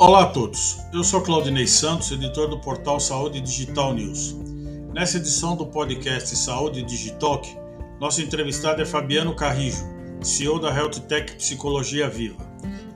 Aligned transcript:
Olá 0.00 0.22
a 0.22 0.26
todos, 0.28 0.78
eu 0.94 1.04
sou 1.04 1.20
Claudinei 1.20 1.66
Santos, 1.66 2.10
editor 2.10 2.48
do 2.48 2.58
portal 2.58 2.98
Saúde 2.98 3.38
Digital 3.38 3.92
News. 3.92 4.34
Nessa 4.94 5.18
edição 5.18 5.54
do 5.54 5.66
podcast 5.66 6.34
Saúde 6.36 6.82
Digital, 6.82 7.42
nosso 8.00 8.22
entrevistado 8.22 8.80
é 8.80 8.86
Fabiano 8.86 9.36
Carrijo, 9.36 9.84
CEO 10.22 10.58
da 10.58 10.74
Health 10.74 11.02
Tech 11.06 11.36
Psicologia 11.36 12.08
Viva. 12.08 12.42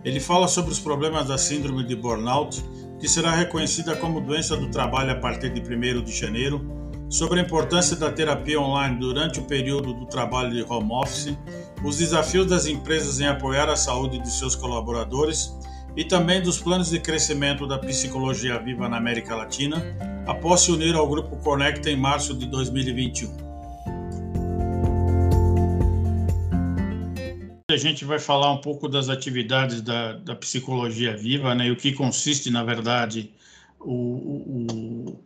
Ele 0.02 0.18
fala 0.18 0.48
sobre 0.48 0.72
os 0.72 0.80
problemas 0.80 1.28
da 1.28 1.36
síndrome 1.36 1.84
de 1.84 1.94
burnout, 1.94 2.64
que 2.98 3.06
será 3.06 3.32
reconhecida 3.32 3.94
como 3.96 4.22
doença 4.22 4.56
do 4.56 4.70
trabalho 4.70 5.10
a 5.10 5.16
partir 5.16 5.50
de 5.50 5.60
1 5.60 6.02
de 6.04 6.10
janeiro, 6.10 6.66
sobre 7.10 7.38
a 7.38 7.42
importância 7.42 7.94
da 7.96 8.10
terapia 8.10 8.58
online 8.58 8.98
durante 8.98 9.40
o 9.40 9.44
período 9.44 9.92
do 9.92 10.06
trabalho 10.06 10.54
de 10.54 10.62
home 10.62 10.90
office, 10.90 11.36
os 11.84 11.98
desafios 11.98 12.46
das 12.46 12.64
empresas 12.64 13.20
em 13.20 13.26
apoiar 13.26 13.68
a 13.68 13.76
saúde 13.76 14.18
de 14.20 14.30
seus 14.30 14.56
colaboradores 14.56 15.54
e 15.96 16.04
também 16.04 16.42
dos 16.42 16.58
planos 16.58 16.90
de 16.90 16.98
crescimento 16.98 17.66
da 17.66 17.78
psicologia 17.78 18.58
viva 18.58 18.88
na 18.88 18.96
América 18.96 19.36
Latina, 19.36 19.82
após 20.26 20.62
se 20.62 20.72
unir 20.72 20.94
ao 20.94 21.08
grupo 21.08 21.36
Conecta 21.36 21.90
em 21.90 21.96
março 21.96 22.34
de 22.34 22.46
2021. 22.46 23.44
A 27.70 27.76
gente 27.76 28.04
vai 28.04 28.18
falar 28.18 28.52
um 28.52 28.60
pouco 28.60 28.88
das 28.88 29.08
atividades 29.08 29.80
da, 29.80 30.12
da 30.12 30.36
psicologia 30.36 31.16
viva, 31.16 31.54
né, 31.54 31.66
e 31.66 31.70
o 31.70 31.76
que 31.76 31.92
consiste, 31.92 32.50
na 32.50 32.62
verdade, 32.62 33.32
o, 33.80 33.92
o, 33.92 35.20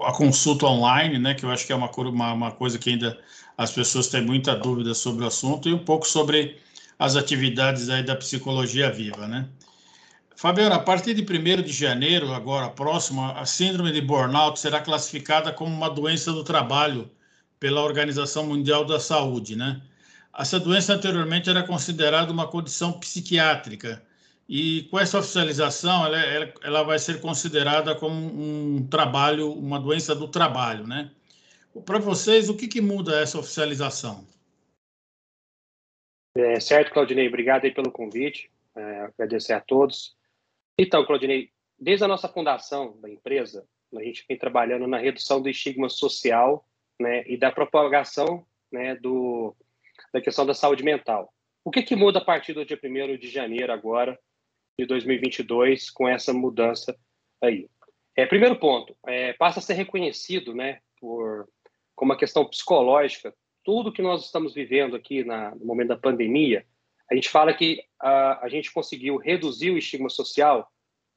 a 0.00 0.12
consulta 0.12 0.66
online, 0.66 1.18
né, 1.18 1.34
que 1.34 1.44
eu 1.44 1.50
acho 1.50 1.66
que 1.66 1.72
é 1.72 1.76
uma, 1.76 1.90
uma, 1.90 2.32
uma 2.32 2.52
coisa 2.52 2.78
que 2.78 2.90
ainda 2.90 3.18
as 3.56 3.70
pessoas 3.70 4.08
têm 4.08 4.24
muita 4.24 4.54
dúvida 4.54 4.94
sobre 4.94 5.24
o 5.24 5.26
assunto, 5.26 5.68
e 5.68 5.74
um 5.74 5.84
pouco 5.84 6.06
sobre 6.06 6.56
as 6.98 7.16
atividades 7.16 7.88
aí 7.88 8.02
da 8.02 8.16
psicologia 8.16 8.90
viva, 8.90 9.26
né? 9.26 9.48
Fabiano, 10.36 10.74
a 10.74 10.80
partir 10.80 11.14
de 11.14 11.22
1 11.22 11.62
de 11.62 11.72
janeiro, 11.72 12.32
agora 12.32 12.68
próximo, 12.68 13.24
a 13.24 13.46
síndrome 13.46 13.92
de 13.92 14.00
burnout 14.00 14.58
será 14.58 14.80
classificada 14.80 15.52
como 15.52 15.74
uma 15.74 15.88
doença 15.88 16.32
do 16.32 16.42
trabalho 16.42 17.10
pela 17.60 17.82
Organização 17.82 18.44
Mundial 18.44 18.84
da 18.84 18.98
Saúde, 18.98 19.56
né? 19.56 19.80
Essa 20.36 20.58
doença 20.58 20.94
anteriormente 20.94 21.48
era 21.48 21.62
considerada 21.62 22.32
uma 22.32 22.48
condição 22.48 22.92
psiquiátrica 22.98 24.02
e 24.48 24.82
com 24.90 24.98
essa 24.98 25.18
oficialização 25.18 26.04
ela, 26.04 26.18
ela, 26.18 26.54
ela 26.62 26.82
vai 26.82 26.98
ser 26.98 27.20
considerada 27.20 27.94
como 27.94 28.14
um 28.14 28.86
trabalho, 28.88 29.52
uma 29.52 29.78
doença 29.78 30.14
do 30.14 30.26
trabalho, 30.26 30.86
né? 30.86 31.10
Para 31.86 31.98
vocês, 31.98 32.48
o 32.48 32.56
que, 32.56 32.68
que 32.68 32.80
muda 32.80 33.20
essa 33.20 33.38
oficialização? 33.38 34.26
É, 36.36 36.58
certo, 36.58 36.92
Claudinei, 36.92 37.28
obrigado 37.28 37.64
aí 37.64 37.70
pelo 37.70 37.92
convite, 37.92 38.50
é, 38.76 39.00
agradecer 39.02 39.52
a 39.52 39.60
todos. 39.60 40.16
Então, 40.78 41.04
Claudinei, 41.04 41.50
desde 41.78 42.04
a 42.04 42.08
nossa 42.08 42.28
fundação 42.28 42.98
da 43.00 43.08
empresa, 43.08 43.66
a 43.94 44.02
gente 44.02 44.24
vem 44.28 44.36
trabalhando 44.36 44.86
na 44.86 44.98
redução 44.98 45.40
do 45.40 45.48
estigma 45.48 45.88
social 45.88 46.66
né, 47.00 47.24
e 47.26 47.36
da 47.36 47.52
propagação 47.52 48.44
né, 48.72 48.96
do, 48.96 49.54
da 50.12 50.20
questão 50.20 50.44
da 50.44 50.54
saúde 50.54 50.82
mental. 50.82 51.32
O 51.64 51.70
que, 51.70 51.82
que 51.82 51.96
muda 51.96 52.18
a 52.18 52.24
partir 52.24 52.52
do 52.52 52.64
dia 52.64 52.78
1 52.82 53.16
de 53.18 53.28
janeiro 53.28 53.72
agora, 53.72 54.18
de 54.78 54.84
2022, 54.84 55.90
com 55.90 56.08
essa 56.08 56.32
mudança 56.32 56.96
aí? 57.40 57.68
É, 58.16 58.26
primeiro 58.26 58.56
ponto, 58.58 58.96
é, 59.06 59.32
passa 59.34 59.60
a 59.60 59.62
ser 59.62 59.74
reconhecido 59.74 60.54
né, 60.54 60.80
por, 61.00 61.48
como 61.94 62.12
uma 62.12 62.18
questão 62.18 62.44
psicológica, 62.44 63.34
tudo 63.64 63.92
que 63.92 64.02
nós 64.02 64.24
estamos 64.24 64.52
vivendo 64.52 64.94
aqui 64.94 65.24
na, 65.24 65.54
no 65.54 65.64
momento 65.64 65.88
da 65.88 65.96
pandemia, 65.96 66.66
a 67.10 67.14
gente 67.14 67.28
fala 67.28 67.52
que 67.52 67.82
a, 68.00 68.44
a 68.44 68.48
gente 68.48 68.72
conseguiu 68.72 69.16
reduzir 69.16 69.70
o 69.70 69.78
estigma 69.78 70.08
social 70.08 70.70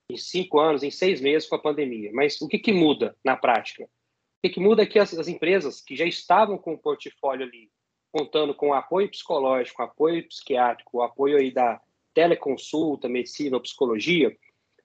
em 0.10 0.18
cinco 0.18 0.60
anos, 0.60 0.84
em 0.84 0.92
seis 0.92 1.20
meses 1.20 1.48
com 1.48 1.56
a 1.56 1.62
pandemia. 1.62 2.12
Mas 2.14 2.42
o 2.42 2.48
que, 2.48 2.60
que 2.60 2.72
muda 2.72 3.16
na 3.24 3.36
prática? 3.36 3.84
O 3.84 3.88
que, 4.44 4.54
que 4.54 4.60
muda 4.60 4.84
é 4.84 4.86
que 4.86 5.00
as, 5.00 5.14
as 5.18 5.28
empresas 5.28 5.82
que 5.82 5.96
já 5.96 6.06
estavam 6.06 6.58
com 6.58 6.74
o 6.74 6.78
portfólio 6.78 7.46
ali, 7.46 7.70
contando 8.12 8.54
com 8.54 8.74
apoio 8.74 9.10
psicológico, 9.10 9.82
apoio 9.82 10.28
psiquiátrico, 10.28 11.02
apoio 11.02 11.38
aí 11.38 11.52
da 11.52 11.82
teleconsulta, 12.14 13.10
medicina 13.10 13.58
ou 13.58 13.62
psicologia, 13.62 14.36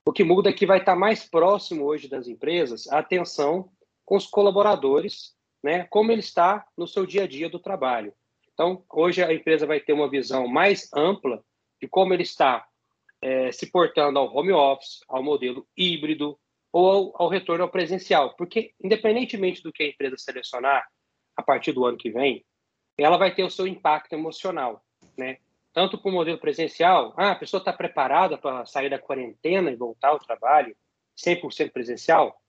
o 0.05 0.13
que 0.13 0.25
muda 0.25 0.51
é 0.51 0.53
que 0.53 0.67
vai 0.67 0.79
estar 0.79 0.97
mais 0.97 1.25
próximo 1.25 1.85
hoje 1.85 2.09
das 2.09 2.27
empresas 2.27 2.89
a 2.89 2.99
atenção 2.99 3.71
com 4.05 4.17
os 4.17 4.27
colaboradores, 4.27 5.35
né, 5.63 5.85
como 5.85 6.11
ele 6.11 6.21
está 6.21 6.67
no 6.77 6.89
seu 6.89 7.07
dia 7.07 7.23
a 7.23 7.27
dia 7.27 7.49
do 7.49 7.61
trabalho. 7.61 8.13
Então, 8.55 8.85
hoje 8.91 9.23
a 9.23 9.33
empresa 9.33 9.67
vai 9.67 9.81
ter 9.81 9.93
uma 9.93 10.09
visão 10.09 10.47
mais 10.47 10.89
ampla 10.95 11.43
de 11.81 11.89
como 11.89 12.13
ele 12.13 12.23
está 12.23 12.67
é, 13.21 13.51
se 13.53 13.71
portando 13.71 14.19
ao 14.19 14.35
home 14.35 14.53
office, 14.53 15.01
ao 15.09 15.23
modelo 15.23 15.67
híbrido 15.77 16.39
ou 16.73 16.91
ao, 16.91 17.23
ao, 17.23 17.29
retorno 17.29 17.65
ao 17.65 17.71
presencial. 17.71 18.35
Porque, 18.37 18.75
independentemente 18.83 19.63
do 19.63 19.73
que 19.73 19.83
a 19.83 19.89
empresa 19.89 20.17
selecionar 20.19 20.87
a 21.37 21.43
partir 21.43 21.73
do 21.73 21.85
ano 21.85 21.97
que 21.97 22.11
vem, 22.11 22.45
ela 22.99 23.17
vai 23.17 23.35
ter 23.35 23.45
o 23.45 23.51
seu 23.51 23.67
impacto 23.67 24.13
emocional, 24.13 24.85
né? 25.17 25.39
Tanto 25.73 25.97
para 25.97 26.11
o 26.11 26.13
modelo 26.13 26.37
presencial, 26.37 27.15
ah, 27.17 27.31
a 27.31 27.37
pessoa 27.37 27.59
está 27.59 27.73
preparada 27.73 28.37
para 28.37 28.67
sair 28.67 28.91
da 28.91 28.99
quarentena 28.99 29.71
e 29.71 29.77
voltar 29.77 30.09
ao 30.09 30.19
trabalho 30.19 30.77
100% 31.17 31.73
presencial, 31.73 32.42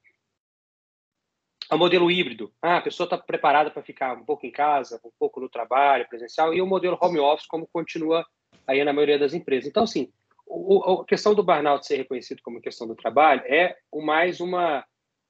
o 1.71 1.77
modelo 1.77 2.09
híbrido. 2.11 2.51
Ah, 2.61 2.77
a 2.77 2.81
pessoa 2.81 3.05
está 3.05 3.17
preparada 3.17 3.71
para 3.71 3.81
ficar 3.81 4.17
um 4.17 4.25
pouco 4.25 4.45
em 4.45 4.51
casa, 4.51 4.99
um 5.03 5.11
pouco 5.17 5.39
no 5.39 5.49
trabalho 5.49 6.07
presencial, 6.07 6.53
e 6.53 6.61
o 6.61 6.67
modelo 6.67 6.97
home 7.01 7.19
office, 7.19 7.47
como 7.47 7.67
continua 7.67 8.25
aí 8.67 8.83
na 8.83 8.93
maioria 8.93 9.19
das 9.19 9.33
empresas. 9.33 9.69
Então, 9.69 9.83
assim, 9.83 10.11
o, 10.45 11.01
a 11.01 11.05
questão 11.05 11.33
do 11.33 11.43
burnout 11.43 11.85
ser 11.85 11.97
reconhecido 11.97 12.41
como 12.43 12.61
questão 12.61 12.87
do 12.87 12.95
trabalho 12.95 13.41
é 13.45 13.75
mais 13.93 14.39
uma, 14.39 14.85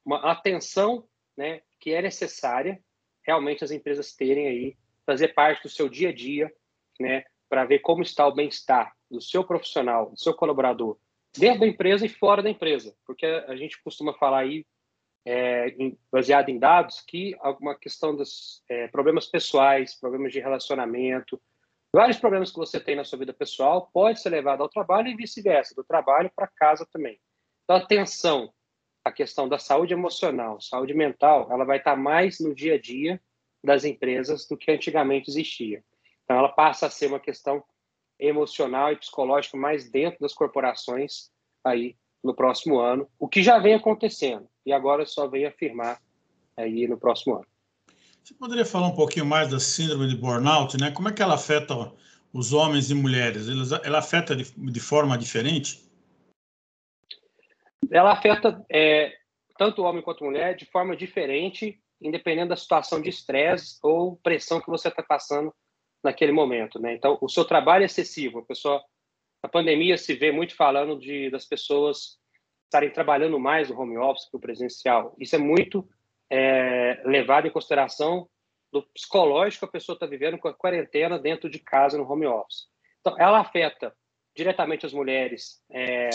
uma 0.06 0.32
atenção 0.32 1.06
né, 1.38 1.62
que 1.80 1.94
é 1.94 2.02
necessária 2.02 2.80
realmente 3.26 3.64
as 3.64 3.72
empresas 3.72 4.14
terem 4.14 4.48
aí, 4.48 4.78
fazer 5.06 5.30
parte 5.30 5.64
do 5.64 5.70
seu 5.70 5.88
dia 5.88 6.10
a 6.10 6.14
dia, 6.14 6.52
né, 7.00 7.24
para 7.50 7.66
ver 7.66 7.80
como 7.80 8.02
está 8.02 8.28
o 8.28 8.34
bem-estar 8.34 8.94
do 9.10 9.22
seu 9.22 9.44
profissional, 9.44 10.10
do 10.10 10.20
seu 10.20 10.34
colaborador, 10.34 10.98
dentro 11.38 11.62
da 11.62 11.68
empresa 11.68 12.06
e 12.06 12.10
fora 12.10 12.44
da 12.44 12.50
empresa, 12.50 12.96
porque 13.06 13.26
a 13.26 13.56
gente 13.56 13.82
costuma 13.82 14.14
falar 14.14 14.40
aí 14.40 14.66
é, 15.25 15.69
em, 15.69 15.97
baseado 16.11 16.50
em 16.50 16.59
dados, 16.59 17.01
que 17.01 17.35
alguma 17.39 17.78
questão 17.78 18.16
dos 18.16 18.61
é, 18.69 18.88
problemas 18.88 19.25
pessoais, 19.25 19.95
problemas 19.95 20.31
de 20.31 20.39
relacionamento, 20.39 21.41
vários 21.94 22.17
problemas 22.17 22.51
que 22.51 22.57
você 22.57 22.79
tem 22.79 22.95
na 22.95 23.03
sua 23.03 23.19
vida 23.19 23.34
pessoal 23.34 23.89
pode 23.94 24.22
ser 24.22 24.29
levado 24.29 24.61
ao 24.61 24.69
trabalho 24.69 25.07
e 25.07 25.16
vice-versa, 25.16 25.75
do 25.75 25.84
trabalho 25.84 26.31
para 26.35 26.47
casa 26.47 26.88
também. 26.91 27.19
Então, 27.63 27.78
atenção 27.78 28.53
à 29.03 29.11
questão 29.11 29.47
da 29.47 29.57
saúde 29.57 29.94
emocional, 29.94 30.59
saúde 30.59 30.94
mental, 30.94 31.47
ela 31.51 31.63
vai 31.63 31.78
estar 31.78 31.95
mais 31.95 32.40
no 32.40 32.53
dia 32.53 32.75
a 32.75 32.79
dia 32.79 33.22
das 33.63 33.85
empresas 33.85 34.45
do 34.47 34.57
que 34.57 34.72
antigamente 34.72 35.29
existia. 35.29 35.84
Então, 36.23 36.38
ela 36.38 36.50
passa 36.50 36.88
a 36.88 36.90
ser 36.90 37.07
uma 37.07 37.19
questão 37.19 37.63
emocional 38.19 38.91
e 38.91 38.97
psicológica 38.97 39.57
mais 39.57 39.90
dentro 39.90 40.19
das 40.19 40.34
corporações 40.34 41.31
aí 41.63 41.95
no 42.23 42.34
próximo 42.34 42.79
ano, 42.79 43.09
o 43.19 43.28
que 43.28 43.44
já 43.44 43.59
vem 43.59 43.73
acontecendo 43.73 44.47
e 44.66 44.72
agora 44.72 45.06
só 45.06 45.28
vem 45.28 45.46
afirmar 45.46 46.00
aí 46.57 46.88
no 46.88 46.97
próximo 46.97 47.35
ano. 47.35 47.47
Você 48.24 48.34
poderia 48.34 48.66
falar 48.66 48.88
um 48.88 48.96
pouquinho 48.96 49.25
mais 49.25 49.50
da 49.50 49.59
síndrome 49.59 50.07
de 50.07 50.16
burnout, 50.16 50.78
né? 50.79 50.91
Como 50.91 51.09
é 51.09 51.13
que 51.13 51.22
ela 51.22 51.35
afeta 51.35 51.91
os 52.31 52.53
homens 52.53 52.90
e 52.90 52.96
mulheres? 52.96 53.47
Ela, 53.84 54.00
afeta 54.00 54.35
de, 54.35 54.46
de, 54.56 54.79
forma 54.79 55.18
diferente? 55.18 55.84
Ela 57.91 58.13
afeta 58.13 58.63
é, 58.72 59.12
tanto 59.57 59.81
o 59.81 59.85
homem 59.85 60.02
quanto 60.02 60.23
a 60.23 60.28
mulher 60.28 60.56
de 60.56 60.66
forma 60.66 60.96
diferente, 60.96 61.78
independente 62.02 62.50
da 62.50 62.56
situação 62.56 63.02
de 63.02 63.09
estresse 63.09 63.78
ou 63.84 64.16
pressão 64.18 64.62
que 64.62 64.69
você 64.69 64.88
está 64.88 65.03
passando 65.03 65.53
naquele 66.02 66.31
momento, 66.31 66.79
né? 66.79 66.94
Então, 66.94 67.18
o 67.22 67.28
seu 67.28 67.44
trabalho 67.44 67.84
é 67.84 67.85
excessivo, 67.85 68.40
a 68.40 68.46
pessoa 68.46 68.82
a 69.41 69.49
pandemia 69.49 69.97
se 69.97 70.14
vê 70.14 70.32
muito 70.32 70.55
falando 70.55 70.97
de 70.97 71.29
das 71.29 71.46
pessoas 71.46 72.17
estarem 72.73 72.90
trabalhando 72.90 73.40
mais 73.40 73.70
no 73.70 73.79
home 73.79 73.97
office 73.97 74.28
que 74.28 74.35
o 74.35 74.40
presencial. 74.40 75.16
Isso 75.20 75.35
é 75.35 75.40
muito 75.40 75.87
é, 76.28 77.03
levado 77.05 77.47
em 77.47 77.52
consideração 77.52 78.28
do 78.72 78.81
psicológico 78.81 79.59
que 79.59 79.70
a 79.70 79.79
pessoa 79.79 79.96
está 79.96 80.08
vivendo 80.08 80.40
com 80.40 80.47
a 80.47 80.53
quarentena 80.53 81.20
dentro 81.20 81.47
de 81.47 81.59
casa 81.59 81.99
no 81.99 82.11
home 82.11 82.25
office. 82.25 82.66
Então, 82.99 83.16
ela 83.20 83.40
afeta 83.40 83.96
diretamente 84.35 84.87
as 84.87 84.93
mulheres, 84.93 85.61
é, 85.72 86.09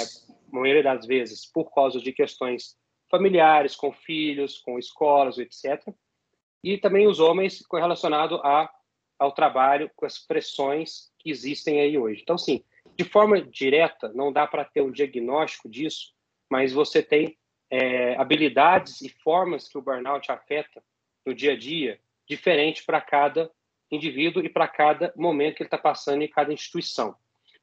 maioria 0.53 0.83
das 0.83 1.07
vezes, 1.07 1.47
por 1.47 1.73
causa 1.73 2.01
de 2.01 2.13
questões 2.13 2.77
familiares, 3.09 3.77
com 3.77 3.93
filhos, 3.93 4.59
com 4.59 4.81
escolas, 4.81 5.39
etc. 5.39 5.81
E 6.65 6.77
também 6.77 7.07
os 7.07 7.21
homens 7.21 7.63
relacionado 7.73 8.41
a, 8.43 8.69
ao 9.17 9.31
trabalho, 9.31 9.89
com 9.95 10.05
as 10.05 10.19
pressões 10.19 11.13
que 11.21 11.31
existem 11.31 11.81
aí 11.81 11.97
hoje. 11.97 12.23
Então, 12.23 12.37
sim, 12.37 12.65
de 12.97 13.05
forma 13.05 13.41
direta, 13.41 14.13
não 14.13 14.33
dá 14.33 14.45
para 14.45 14.65
ter 14.65 14.83
um 14.83 14.91
diagnóstico 14.91 15.69
disso, 15.69 16.18
mas 16.51 16.73
você 16.73 17.03
tem 17.03 17.37
é, 17.71 18.17
habilidades 18.17 19.01
e 19.03 19.09
formas 19.09 19.69
que 19.69 19.77
o 19.77 19.83
burnout 19.83 20.31
afeta 20.31 20.83
no 21.25 21.35
dia 21.35 21.53
a 21.53 21.57
dia 21.57 22.01
diferente 22.27 22.85
para 22.85 23.01
cada 23.01 23.51
indivíduo 23.91 24.45
e 24.45 24.49
para 24.49 24.69
cada 24.69 25.13
momento 25.17 25.57
que 25.57 25.63
ele 25.63 25.69
está 25.69 25.79
passando 25.79 26.23
em 26.23 26.29
cada 26.29 26.53
instituição. 26.53 27.17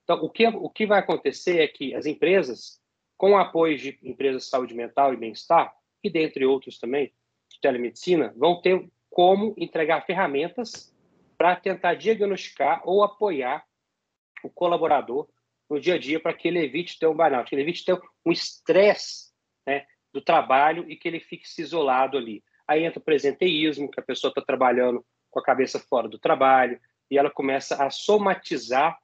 Então, 0.04 0.24
o 0.24 0.30
que, 0.30 0.48
o 0.48 0.70
que 0.70 0.86
vai 0.86 1.00
acontecer 1.00 1.60
é 1.60 1.68
que 1.68 1.94
as 1.96 2.06
empresas 2.06 2.80
com 3.18 3.32
o 3.32 3.38
apoio 3.38 3.78
de 3.78 3.98
empresas 4.04 4.44
de 4.44 4.50
saúde 4.50 4.74
mental 4.74 5.14
e 5.14 5.18
bem-estar, 5.18 5.74
e 6.04 6.10
dentre 6.10 6.46
outros 6.46 6.78
também, 6.78 7.14
de 7.50 7.60
telemedicina, 7.62 8.34
vão 8.36 8.62
ter 8.62 8.88
como 9.10 9.54
entregar 9.58 10.06
ferramentas 10.06 10.94
para 11.38 11.56
tentar 11.56 11.96
diagnosticar 11.96 12.82
ou 12.86 13.04
apoiar 13.04 13.66
o 14.44 14.50
colaborador 14.50 15.28
no 15.70 15.80
dia 15.80 15.96
a 15.96 16.00
dia 16.00 16.20
para 16.20 16.34
que 16.34 16.48
ele 16.48 16.60
evite 16.60 17.00
ter 17.00 17.08
um 17.08 17.16
burnout, 17.16 17.50
que 17.50 17.56
ele 17.56 17.64
evite 17.64 17.84
ter 17.84 18.00
um 18.26 18.32
estresse 18.32 19.32
né, 19.66 19.86
do 20.14 20.22
trabalho 20.22 20.90
e 20.90 20.96
que 20.96 21.08
ele 21.08 21.20
fique 21.20 21.48
se 21.48 21.62
isolado 21.62 22.18
ali. 22.18 22.44
Aí 22.68 22.84
entra 22.84 23.00
o 23.00 23.04
presenteísmo, 23.04 23.90
que 23.90 24.00
a 24.00 24.04
pessoa 24.04 24.30
está 24.30 24.42
trabalhando 24.42 25.06
com 25.30 25.40
a 25.40 25.44
cabeça 25.44 25.80
fora 25.80 26.08
do 26.08 26.18
trabalho, 26.18 26.80
e 27.10 27.18
ela 27.18 27.30
começa 27.30 27.84
a 27.84 27.90
somatizar 27.90 28.98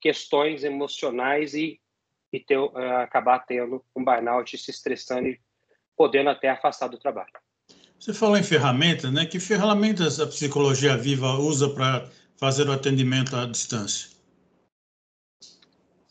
questões 0.00 0.64
emocionais 0.64 1.54
e, 1.54 1.80
e 2.32 2.40
ter, 2.40 2.58
uh, 2.58 2.76
acabar 3.02 3.40
tendo 3.40 3.84
um 3.96 4.04
burnout, 4.04 4.56
se 4.56 4.70
estressando 4.70 5.28
e 5.28 5.40
podendo 5.96 6.30
até 6.30 6.48
afastar 6.48 6.88
do 6.88 6.98
trabalho. 6.98 7.32
Você 7.98 8.14
falou 8.14 8.36
em 8.36 8.42
ferramentas, 8.42 9.12
né? 9.12 9.26
Que 9.26 9.38
ferramentas 9.38 10.20
a 10.20 10.26
psicologia 10.26 10.96
viva 10.96 11.32
usa 11.34 11.68
para 11.68 12.08
fazer 12.38 12.66
o 12.68 12.72
atendimento 12.72 13.36
à 13.36 13.44
distância? 13.44 14.08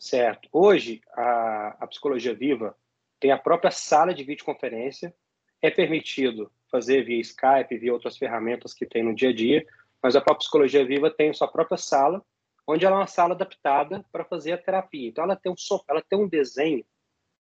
Certo. 0.00 0.48
Hoje, 0.50 1.02
a, 1.12 1.76
a 1.78 1.86
psicologia 1.86 2.34
viva 2.34 2.74
tem 3.20 3.32
a 3.32 3.38
própria 3.38 3.70
sala 3.70 4.14
de 4.14 4.24
videoconferência. 4.24 5.14
É 5.60 5.70
permitido 5.70 6.50
fazer 6.70 7.04
via 7.04 7.20
Skype, 7.20 7.76
via 7.76 7.92
outras 7.92 8.16
ferramentas 8.16 8.72
que 8.72 8.86
tem 8.86 9.02
no 9.02 9.14
dia 9.14 9.28
a 9.28 9.34
dia, 9.34 9.66
mas 10.02 10.16
a 10.16 10.20
própria 10.22 10.38
psicologia 10.38 10.86
viva 10.86 11.10
tem 11.10 11.34
sua 11.34 11.48
própria 11.48 11.76
sala, 11.76 12.24
onde 12.66 12.86
ela 12.86 12.96
é 12.96 12.98
uma 13.00 13.06
sala 13.06 13.34
adaptada 13.34 14.02
para 14.10 14.24
fazer 14.24 14.52
a 14.52 14.58
terapia. 14.58 15.06
Então, 15.06 15.22
ela 15.22 15.36
tem 15.36 15.52
um 15.52 15.56
sofá, 15.56 15.84
ela 15.90 16.02
tem 16.02 16.18
um 16.18 16.26
desenho 16.26 16.82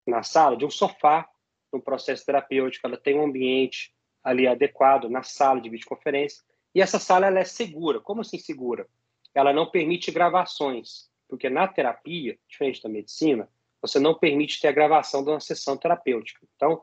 na 0.07 0.23
sala 0.23 0.57
de 0.57 0.65
um 0.65 0.71
sofá 0.71 1.29
no 1.71 1.83
processo 1.83 2.25
terapêutico, 2.25 2.87
ela 2.87 2.97
tem 2.97 3.19
um 3.19 3.25
ambiente 3.25 3.93
ali 4.25 4.47
adequado 4.47 5.11
na 5.11 5.23
sala 5.23 5.61
de 5.61 5.69
videoconferência, 5.69 6.43
e 6.75 6.81
essa 6.81 6.99
sala 6.99 7.27
ela 7.27 7.41
é 7.41 7.45
segura. 7.45 8.01
Como 8.01 8.23
assim 8.23 8.39
segura? 8.39 8.89
Ela 9.35 9.53
não 9.53 9.71
permite 9.71 10.11
gravações, 10.11 11.08
porque 11.29 11.51
na 11.51 11.69
terapia, 11.69 12.39
diferente 12.49 12.83
da 12.83 12.89
medicina, 12.89 13.49
você 13.81 14.01
não 14.01 14.15
permite 14.15 14.61
ter 14.61 14.69
a 14.69 14.73
gravação 14.73 15.23
de 15.23 15.31
uma 15.31 15.41
sessão 15.41 15.77
terapêutica. 15.77 16.41
Então, 16.57 16.83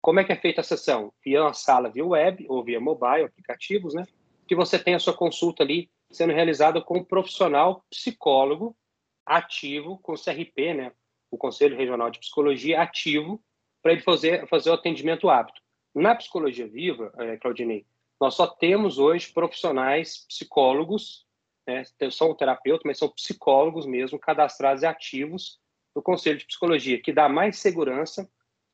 como 0.00 0.20
é 0.20 0.24
que 0.24 0.32
é 0.32 0.36
feita 0.36 0.60
a 0.60 0.64
sessão? 0.64 1.12
Via 1.24 1.42
uma 1.42 1.54
sala 1.54 1.88
via 1.88 2.04
web 2.04 2.44
ou 2.48 2.62
via 2.62 2.80
mobile, 2.80 3.24
aplicativos, 3.24 3.94
né? 3.94 4.04
Que 4.46 4.54
você 4.54 4.78
tem 4.78 4.94
a 4.94 4.98
sua 4.98 5.14
consulta 5.14 5.62
ali 5.62 5.90
sendo 6.10 6.32
realizada 6.32 6.80
com 6.82 6.98
um 6.98 7.04
profissional 7.04 7.82
psicólogo 7.90 8.76
ativo, 9.24 9.98
com 9.98 10.12
o 10.12 10.18
CRP, 10.18 10.74
né? 10.74 10.92
O 11.30 11.38
Conselho 11.38 11.76
Regional 11.76 12.10
de 12.10 12.18
Psicologia 12.18 12.82
ativo, 12.82 13.42
para 13.82 13.92
ele 13.92 14.02
fazer, 14.02 14.46
fazer 14.46 14.70
o 14.70 14.74
atendimento 14.74 15.28
apto. 15.30 15.60
Na 15.94 16.14
psicologia 16.14 16.66
viva, 16.66 17.12
é, 17.18 17.36
Claudinei, 17.36 17.86
nós 18.20 18.34
só 18.34 18.46
temos 18.46 18.98
hoje 18.98 19.32
profissionais 19.32 20.26
psicólogos, 20.28 21.23
né, 21.66 21.82
são 22.10 22.34
terapeutas, 22.34 22.82
mas 22.84 22.98
são 22.98 23.08
psicólogos 23.08 23.86
mesmo, 23.86 24.18
cadastrados 24.18 24.82
e 24.82 24.86
ativos 24.86 25.58
do 25.94 26.02
Conselho 26.02 26.38
de 26.38 26.46
Psicologia, 26.46 27.00
que 27.00 27.12
dá 27.12 27.28
mais 27.28 27.58
segurança 27.58 28.28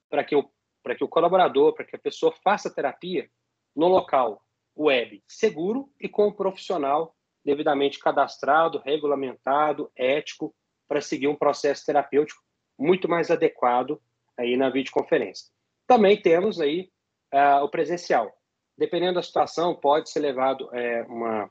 para 0.09 0.25
que, 0.25 0.35
o, 0.35 0.51
que 0.97 1.05
o 1.05 1.09
colaborador, 1.09 1.75
para 1.75 1.85
que 1.85 1.97
a 1.97 1.99
pessoa 1.99 2.33
faça 2.43 2.73
terapia 2.75 3.31
no 3.77 3.87
local 3.87 4.43
web 4.77 5.23
seguro 5.29 5.91
e 6.01 6.09
com 6.09 6.29
um 6.29 6.33
profissional 6.33 7.15
devidamente 7.45 7.99
cadastrado, 7.99 8.79
regulamentado, 8.79 9.91
ético, 9.97 10.55
para 10.89 11.01
seguir 11.01 11.29
um 11.29 11.37
processo 11.37 11.87
terapêutico 11.87 12.43
muito 12.79 13.09
mais 13.09 13.31
adequado 13.31 14.01
aí 14.37 14.57
na 14.57 14.71
videoconferência. 14.71 15.49
Também 15.87 16.21
temos 16.21 16.61
aí 16.61 16.91
uh, 17.33 17.63
o 17.63 17.69
presencial. 17.69 18.33
Dependendo 18.77 19.15
da 19.15 19.23
situação, 19.23 19.75
pode 19.75 20.11
ser 20.11 20.21
levado 20.21 20.75
é, 20.75 21.03
uma 21.03 21.51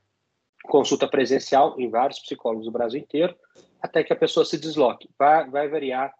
consulta 0.64 1.08
presencial 1.08 1.80
em 1.80 1.90
vários 1.90 2.20
psicólogos 2.20 2.66
do 2.66 2.72
Brasil 2.72 3.00
inteiro, 3.00 3.36
até 3.82 4.04
que 4.04 4.14
a 4.14 4.16
pessoa 4.16 4.46
se 4.46 4.58
desloque. 4.58 5.10
Vai, 5.18 5.50
vai 5.50 5.68
variar 5.68 6.14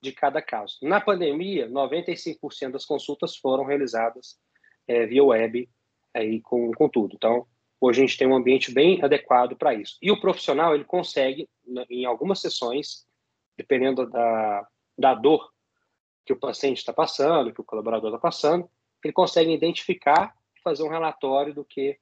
de 0.00 0.12
cada 0.12 0.40
caso. 0.40 0.78
Na 0.82 1.00
pandemia, 1.00 1.68
95% 1.68 2.70
das 2.70 2.84
consultas 2.84 3.36
foram 3.36 3.64
realizadas 3.64 4.38
é, 4.86 5.06
via 5.06 5.22
web 5.22 5.68
aí 6.14 6.40
com, 6.40 6.72
com 6.72 6.88
tudo. 6.88 7.14
Então, 7.14 7.46
hoje 7.80 8.00
a 8.00 8.06
gente 8.06 8.18
tem 8.18 8.26
um 8.26 8.34
ambiente 8.34 8.72
bem 8.72 9.02
adequado 9.02 9.56
para 9.56 9.74
isso. 9.74 9.98
E 10.00 10.10
o 10.10 10.20
profissional, 10.20 10.74
ele 10.74 10.84
consegue, 10.84 11.48
em 11.88 12.04
algumas 12.04 12.40
sessões, 12.40 13.06
dependendo 13.56 14.08
da, 14.08 14.66
da 14.98 15.14
dor 15.14 15.50
que 16.24 16.32
o 16.32 16.38
paciente 16.38 16.78
está 16.78 16.92
passando, 16.92 17.52
que 17.52 17.60
o 17.60 17.64
colaborador 17.64 18.10
está 18.10 18.20
passando, 18.20 18.70
ele 19.04 19.12
consegue 19.12 19.52
identificar 19.52 20.34
e 20.56 20.60
fazer 20.62 20.82
um 20.82 20.88
relatório 20.88 21.54
do 21.54 21.64
que 21.64 21.98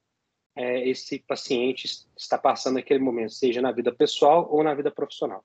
é, 0.58 0.88
esse 0.88 1.20
paciente 1.20 1.88
está 2.16 2.36
passando 2.36 2.74
naquele 2.74 2.98
momento, 2.98 3.32
seja 3.32 3.62
na 3.62 3.70
vida 3.70 3.92
pessoal 3.92 4.48
ou 4.50 4.64
na 4.64 4.74
vida 4.74 4.90
profissional. 4.90 5.44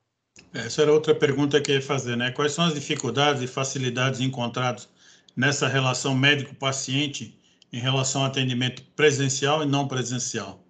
Essa 0.52 0.82
era 0.82 0.92
outra 0.92 1.14
pergunta 1.14 1.60
que 1.60 1.70
eu 1.70 1.76
ia 1.76 1.82
fazer, 1.82 2.16
né? 2.16 2.32
Quais 2.32 2.50
são 2.50 2.64
as 2.64 2.74
dificuldades 2.74 3.40
e 3.40 3.46
facilidades 3.46 4.18
encontradas 4.20 4.88
nessa 5.36 5.68
relação 5.68 6.16
médico-paciente 6.16 7.38
em 7.72 7.78
relação 7.78 8.22
ao 8.22 8.26
atendimento 8.26 8.82
presencial 8.96 9.62
e 9.62 9.66
não 9.66 9.86
presencial? 9.86 10.64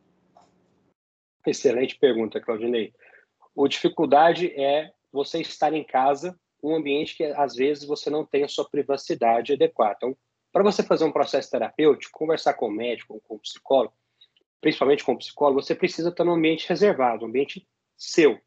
Excelente 1.47 1.97
pergunta, 1.99 2.39
Claudinei. 2.39 2.93
A 3.59 3.67
dificuldade 3.67 4.49
é 4.49 4.91
você 5.11 5.41
estar 5.41 5.73
em 5.73 5.85
casa, 5.85 6.39
um 6.63 6.75
ambiente 6.75 7.17
que 7.17 7.25
às 7.25 7.55
vezes 7.55 7.85
você 7.85 8.11
não 8.11 8.27
tem 8.27 8.45
a 8.45 8.49
sua 8.49 8.69
privacidade 8.69 9.55
adequada. 9.55 9.97
Então, 9.97 10.17
para 10.53 10.63
você 10.63 10.83
fazer 10.83 11.05
um 11.05 11.13
processo 11.13 11.51
terapêutico, 11.51 12.19
conversar 12.19 12.53
com 12.55 12.67
o 12.67 12.71
médico, 12.71 13.23
com 13.27 13.37
o 13.37 13.41
psicólogo, 13.41 13.95
principalmente 14.61 15.05
com 15.05 15.13
o 15.13 15.19
psicólogo, 15.19 15.63
você 15.63 15.75
precisa 15.75 16.09
estar 16.09 16.25
num 16.25 16.35
ambiente 16.35 16.69
reservado, 16.69 17.25
um 17.25 17.29
ambiente 17.29 17.67
seu. 17.97 18.41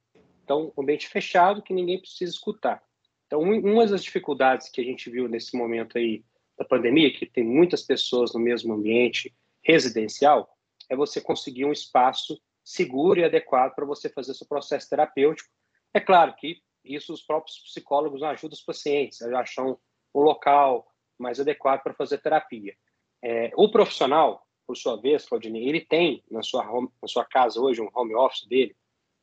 Então, 0.43 0.73
um 0.77 0.81
ambiente 0.81 1.07
fechado 1.07 1.61
que 1.61 1.73
ninguém 1.73 1.99
precisa 1.99 2.31
escutar. 2.31 2.81
Então, 3.25 3.41
uma 3.41 3.85
das 3.85 4.03
dificuldades 4.03 4.69
que 4.69 4.79
a 4.79 4.83
gente 4.83 5.09
viu 5.09 5.27
nesse 5.27 5.57
momento 5.57 5.97
aí 5.97 6.23
da 6.57 6.63
pandemia, 6.65 7.13
que 7.13 7.25
tem 7.25 7.43
muitas 7.43 7.83
pessoas 7.83 8.33
no 8.33 8.39
mesmo 8.39 8.73
ambiente 8.73 9.35
residencial, 9.61 10.49
é 10.89 10.95
você 10.95 11.19
conseguir 11.19 11.65
um 11.65 11.71
espaço 11.71 12.41
seguro 12.63 13.19
e 13.19 13.23
adequado 13.23 13.75
para 13.75 13.85
você 13.85 14.09
fazer 14.09 14.33
seu 14.33 14.47
processo 14.47 14.89
terapêutico. 14.89 15.49
É 15.93 15.99
claro 15.99 16.33
que 16.35 16.61
isso 16.83 17.13
os 17.13 17.21
próprios 17.21 17.59
psicólogos 17.59 18.23
ajudam 18.23 18.55
os 18.55 18.63
pacientes 18.63 19.21
a 19.21 19.39
achar 19.39 19.65
um, 19.65 19.75
um 20.15 20.21
local 20.21 20.87
mais 21.17 21.39
adequado 21.39 21.83
para 21.83 21.93
fazer 21.93 22.19
terapia. 22.19 22.75
É, 23.21 23.51
o 23.55 23.69
profissional, 23.69 24.46
por 24.67 24.75
sua 24.75 24.99
vez, 24.99 25.25
Claudine, 25.25 25.67
ele 25.67 25.79
tem 25.79 26.21
na 26.29 26.43
sua, 26.43 26.69
home, 26.69 26.89
na 27.01 27.07
sua 27.07 27.23
casa 27.23 27.59
hoje, 27.59 27.81
um 27.81 27.89
home 27.93 28.13
office 28.13 28.45
dele, 28.45 28.75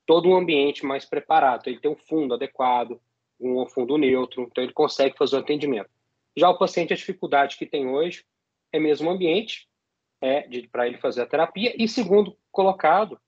todo 0.06 0.28
um 0.28 0.34
ambiente 0.34 0.84
mais 0.86 1.04
preparado. 1.04 1.68
Ele 1.68 1.78
tem 1.78 1.90
um 1.90 1.96
fundo 1.96 2.32
adequado, 2.32 2.98
um 3.38 3.66
fundo 3.66 3.98
neutro, 3.98 4.42
então 4.42 4.64
ele 4.64 4.72
consegue 4.72 5.16
fazer 5.16 5.36
o 5.36 5.40
atendimento. 5.40 5.90
Já 6.34 6.48
o 6.48 6.58
paciente, 6.58 6.94
a 6.94 6.96
dificuldade 6.96 7.56
que 7.56 7.66
tem 7.66 7.86
hoje 7.86 8.24
é 8.72 8.80
mesmo 8.80 9.08
o 9.08 9.12
ambiente 9.12 9.68
é, 10.20 10.48
para 10.68 10.86
ele 10.86 10.96
fazer 10.96 11.22
a 11.22 11.26
terapia. 11.26 11.74
E 11.78 11.86
segundo 11.86 12.36
colocado 12.50 13.20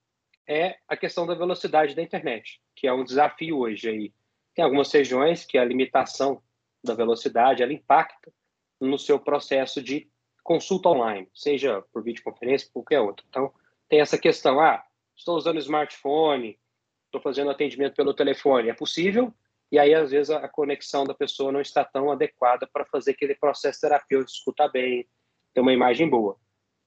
é 0.47 0.77
a 0.87 0.97
questão 0.97 1.27
da 1.27 1.35
velocidade 1.35 1.93
da 1.93 2.01
internet, 2.01 2.59
que 2.75 2.87
é 2.87 2.93
um 2.93 3.03
desafio 3.03 3.59
hoje 3.59 3.89
aí. 3.89 4.13
Tem 4.55 4.65
algumas 4.65 4.91
regiões 4.91 5.45
que 5.45 5.57
a 5.57 5.63
limitação 5.63 6.41
da 6.83 6.95
velocidade 6.95 7.61
ela 7.61 7.73
impacta 7.73 8.33
no 8.79 8.97
seu 8.97 9.19
processo 9.19 9.81
de 9.81 10.09
consulta 10.47 10.87
online, 10.87 11.27
seja 11.35 11.83
por 11.91 12.01
videoconferência, 12.01 12.69
ou 12.73 12.81
qualquer 12.81 13.01
outro. 13.01 13.25
Então, 13.29 13.51
tem 13.89 13.99
essa 13.99 14.17
questão, 14.17 14.61
ah, 14.61 14.81
estou 15.13 15.35
usando 15.35 15.59
smartphone, 15.59 16.57
estou 17.05 17.19
fazendo 17.21 17.51
atendimento 17.51 17.95
pelo 17.95 18.13
telefone, 18.13 18.69
é 18.69 18.73
possível, 18.73 19.33
e 19.69 19.77
aí, 19.77 19.93
às 19.93 20.11
vezes, 20.11 20.29
a 20.29 20.47
conexão 20.47 21.03
da 21.03 21.13
pessoa 21.13 21.51
não 21.51 21.59
está 21.59 21.83
tão 21.83 22.09
adequada 22.09 22.65
para 22.65 22.85
fazer 22.85 23.11
aquele 23.11 23.35
processo 23.35 23.81
terapêutico 23.81 24.31
escutar 24.31 24.69
bem, 24.69 25.05
ter 25.53 25.59
uma 25.59 25.73
imagem 25.73 26.09
boa. 26.09 26.37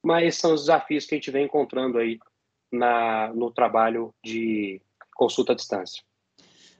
Mas 0.02 0.36
são 0.36 0.54
os 0.54 0.62
desafios 0.62 1.04
que 1.04 1.14
a 1.14 1.18
gente 1.18 1.30
vem 1.30 1.44
encontrando 1.44 1.98
aí 1.98 2.18
na, 2.72 3.30
no 3.34 3.50
trabalho 3.50 4.14
de 4.24 4.80
consulta 5.14 5.52
à 5.52 5.54
distância. 5.54 6.02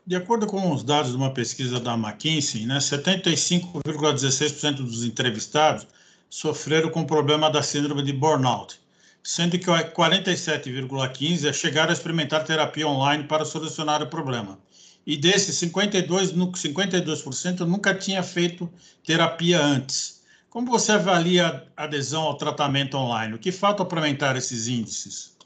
De 0.07 0.17
acordo 0.17 0.47
com 0.47 0.73
os 0.73 0.83
dados 0.83 1.11
de 1.11 1.19
uma 1.19 1.35
pesquisa 1.35 1.79
da 1.79 1.93
McKinsey, 1.93 2.65
né, 2.65 2.79
75,16% 2.79 4.77
dos 4.77 5.05
entrevistados 5.05 5.87
sofreram 6.31 6.89
com 6.91 7.01
o 7.01 7.07
problema 7.07 7.51
da 7.51 7.63
síndrome 7.63 8.03
de 8.03 8.13
burnout, 8.13 8.81
sendo 9.23 9.59
que 9.59 9.67
47,15% 9.67 11.53
chegaram 11.53 11.91
a 11.91 11.93
experimentar 11.93 12.45
terapia 12.45 12.87
online 12.87 13.25
para 13.25 13.45
solucionar 13.45 14.01
o 14.03 14.07
problema. 14.07 14.59
E 15.05 15.17
desses, 15.17 15.57
52, 15.57 16.33
52% 16.33 17.61
nunca 17.61 17.93
tinha 17.95 18.23
feito 18.23 18.73
terapia 19.05 19.61
antes. 19.61 20.25
Como 20.49 20.71
você 20.71 20.93
avalia 20.93 21.67
a 21.77 21.85
adesão 21.85 22.23
ao 22.23 22.37
tratamento 22.37 22.97
online? 22.97 23.35
O 23.35 23.39
que 23.39 23.51
falta 23.51 23.85
para 23.85 24.01
aumentar 24.01 24.37
esses 24.37 24.69
índices? 24.69 25.37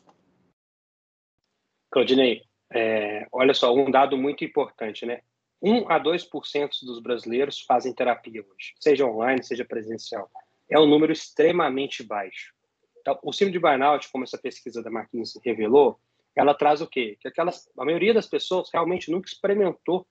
Claudinei, 1.91 2.43
é, 2.73 3.27
olha 3.33 3.55
só, 3.55 3.73
um 3.75 3.91
dado 3.91 4.17
muito 4.17 4.45
importante, 4.45 5.07
né? 5.07 5.21
1 5.63 5.91
a 5.91 5.99
2% 5.99 6.71
dos 6.85 7.01
brasileiros 7.01 7.63
fazem 7.63 7.95
terapia 7.95 8.43
hoje, 8.43 8.75
seja 8.81 9.07
online, 9.07 9.43
seja 9.43 9.65
presencial. 9.65 10.29
É 10.71 10.79
um 10.79 10.87
número 10.87 11.13
extremamente 11.13 12.03
baixo. 12.03 12.55
Então, 13.01 13.19
o 13.23 13.33
síndrome 13.33 13.53
de 13.53 13.59
burnout, 13.59 14.11
como 14.11 14.25
essa 14.25 14.39
pesquisa 14.39 14.83
da 14.83 14.91
McKinsey 14.91 15.41
revelou, 15.45 16.01
ela 16.35 16.55
traz 16.55 16.81
o 16.81 16.87
quê? 16.87 17.17
Que 17.21 17.29
aquelas, 17.29 17.69
a 17.79 17.85
maioria 17.85 18.15
das 18.15 18.27
pessoas 18.27 18.71
realmente 18.73 19.11
nunca 19.11 19.29
experimentou 19.29 20.07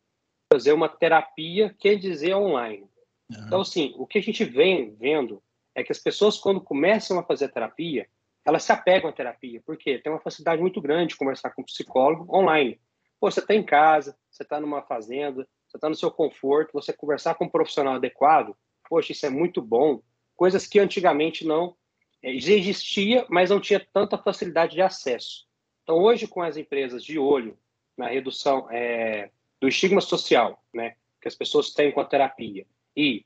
fazer 0.52 0.72
uma 0.72 0.88
terapia, 0.88 1.76
quer 1.80 1.96
dizer, 1.96 2.36
online. 2.36 2.88
Uhum. 3.30 3.46
Então, 3.48 3.62
assim, 3.62 3.94
o 3.98 4.06
que 4.06 4.20
a 4.20 4.22
gente 4.22 4.46
vem 4.46 4.96
vendo 4.96 5.42
é 5.76 5.84
que 5.84 5.92
as 5.92 6.00
pessoas, 6.00 6.38
quando 6.38 6.62
começam 6.62 7.18
a 7.18 7.24
fazer 7.24 7.50
terapia, 7.50 8.08
elas 8.46 8.64
se 8.64 8.72
apegam 8.72 9.10
à 9.10 9.14
terapia, 9.14 9.62
porque 9.66 9.98
tem 10.00 10.12
uma 10.12 10.20
facilidade 10.20 10.62
muito 10.62 10.82
grande 10.82 11.10
de 11.10 11.18
conversar 11.18 11.52
com 11.52 11.62
um 11.62 11.66
psicólogo 11.66 12.36
online. 12.36 12.80
Pô, 13.20 13.32
você 13.32 13.40
está 13.40 13.56
em 13.56 13.64
casa, 13.64 14.18
você 14.30 14.44
está 14.44 14.60
numa 14.60 14.82
fazenda, 14.82 15.48
você 15.68 15.78
está 15.78 15.90
no 15.90 15.96
seu 15.96 16.12
conforto, 16.12 16.74
você 16.74 16.92
conversar 16.94 17.36
com 17.36 17.46
um 17.46 17.50
profissional 17.50 17.96
adequado, 17.96 18.56
poxa, 18.88 19.14
isso 19.14 19.26
é 19.26 19.30
muito 19.30 19.62
bom. 19.62 20.02
Coisas 20.36 20.68
que 20.68 20.80
antigamente 20.80 21.46
não 21.46 21.76
já 22.24 22.54
existia, 22.54 23.26
mas 23.30 23.50
não 23.50 23.60
tinha 23.60 23.86
tanta 23.92 24.18
facilidade 24.18 24.76
de 24.76 24.82
acesso. 24.82 25.46
Então, 25.84 25.98
hoje, 25.98 26.28
com 26.28 26.42
as 26.42 26.56
empresas 26.56 27.04
de 27.04 27.20
olho 27.20 27.58
na 27.98 28.08
redução 28.08 28.68
é, 28.72 29.30
do 29.60 29.68
estigma 29.68 30.00
social, 30.00 30.64
né, 30.74 30.96
que 31.22 31.28
as 31.28 31.36
pessoas 31.36 31.74
têm 31.74 31.92
com 31.92 32.00
a 32.00 32.06
terapia, 32.06 32.66
e 32.96 33.26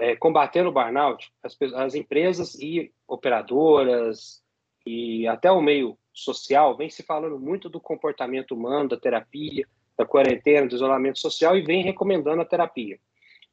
é, 0.00 0.16
combatendo 0.16 0.68
o 0.68 0.72
burnout, 0.72 1.32
as, 1.42 1.56
as, 1.74 1.94
empresas 1.94 2.54
e 2.54 2.92
operadoras 3.06 4.42
e 4.86 5.26
até 5.26 5.50
o 5.50 5.60
meio 5.60 5.98
social 6.12 6.76
vem 6.76 6.90
se 6.90 7.02
falando 7.02 7.38
muito 7.38 7.68
do 7.68 7.80
comportamento 7.80 8.52
humano, 8.52 8.88
da 8.88 8.96
terapia, 8.96 9.66
da 9.96 10.04
quarentena, 10.04 10.66
do 10.66 10.74
isolamento 10.74 11.18
social 11.18 11.56
e 11.56 11.62
vem 11.62 11.82
recomendando 11.82 12.40
a 12.40 12.44
terapia. 12.44 12.98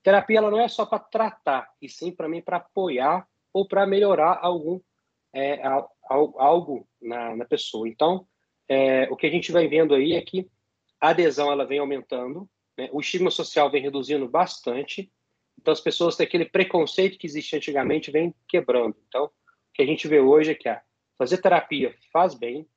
Terapia 0.06 0.38
ela 0.38 0.52
não 0.52 0.62
é 0.62 0.68
só 0.68 0.86
para 0.86 1.00
tratar, 1.00 1.68
e 1.82 1.90
sim 1.90 2.12
para 2.12 2.30
mim 2.30 2.40
para 2.40 2.58
apoiar 2.58 3.28
ou 3.52 3.68
para 3.68 3.88
melhorar 3.88 4.38
algum 4.40 4.80
é, 5.34 5.60
algo 6.08 6.88
na, 7.02 7.36
na, 7.36 7.44
pessoa. 7.44 7.90
Então, 7.90 8.28
é, 8.70 9.10
o 9.10 9.16
que 9.16 9.26
a 9.26 9.32
gente 9.32 9.52
vai 9.52 9.68
vendo 9.68 9.96
aí 9.96 10.14
é 10.14 10.22
que 10.22 10.48
a 11.02 11.10
adesão 11.10 11.52
ela 11.52 11.66
vem 11.66 11.80
aumentando, 11.80 12.48
né? 12.78 12.88
o 12.92 13.02
estigma 13.02 13.32
social 13.32 13.72
vem 13.72 13.82
reduzindo 13.82 14.30
bastante, 14.30 15.12
então 15.60 15.72
as 15.72 15.82
pessoas 15.82 16.16
têm 16.16 16.28
aquele 16.28 16.46
preconceito 16.46 17.18
que 17.18 17.26
existia 17.26 17.58
antigamente 17.58 18.12
vem 18.12 18.32
quebrando. 18.48 18.96
Então, 19.08 19.26
o 19.26 19.32
que 19.74 19.82
a 19.82 19.88
gente 19.88 20.08
vê 20.08 20.20
hoje 20.20 20.52
é 20.52 20.56
que 20.56 20.70
a 20.70 20.84
fazer 21.18 21.40
terapia 21.40 21.96
faz 22.14 22.36
bem, 22.36 22.70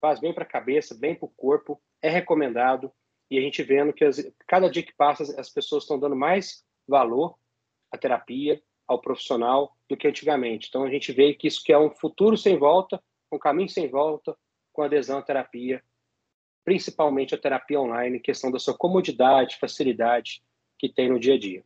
faz 0.00 0.18
bem 0.18 0.34
para 0.34 0.42
a 0.42 0.48
cabeça, 0.48 0.92
bem 0.92 1.14
para 1.14 1.26
o 1.26 1.32
corpo, 1.36 1.80
é 2.02 2.08
recomendado, 2.08 2.92
e 3.34 3.38
a 3.38 3.42
gente 3.42 3.62
vendo 3.62 3.92
que 3.92 4.04
as, 4.04 4.24
cada 4.46 4.70
dia 4.70 4.82
que 4.82 4.94
passa 4.94 5.22
as 5.38 5.50
pessoas 5.50 5.84
estão 5.84 5.98
dando 5.98 6.16
mais 6.16 6.64
valor 6.86 7.36
à 7.92 7.98
terapia, 7.98 8.62
ao 8.86 9.00
profissional 9.00 9.74
do 9.88 9.96
que 9.96 10.06
antigamente. 10.06 10.68
Então 10.68 10.84
a 10.84 10.90
gente 10.90 11.12
vê 11.12 11.34
que 11.34 11.48
isso 11.48 11.62
que 11.62 11.72
é 11.72 11.78
um 11.78 11.90
futuro 11.90 12.36
sem 12.36 12.58
volta, 12.58 13.02
um 13.32 13.38
caminho 13.38 13.68
sem 13.68 13.88
volta 13.88 14.36
com 14.72 14.82
adesão 14.82 15.18
à 15.18 15.22
terapia 15.22 15.82
principalmente 16.64 17.34
a 17.34 17.38
terapia 17.38 17.80
online, 17.80 18.18
questão 18.18 18.50
da 18.50 18.58
sua 18.58 18.74
comodidade, 18.74 19.58
facilidade 19.60 20.42
que 20.78 20.88
tem 20.88 21.10
no 21.10 21.20
dia 21.20 21.34
a 21.34 21.38
dia. 21.38 21.62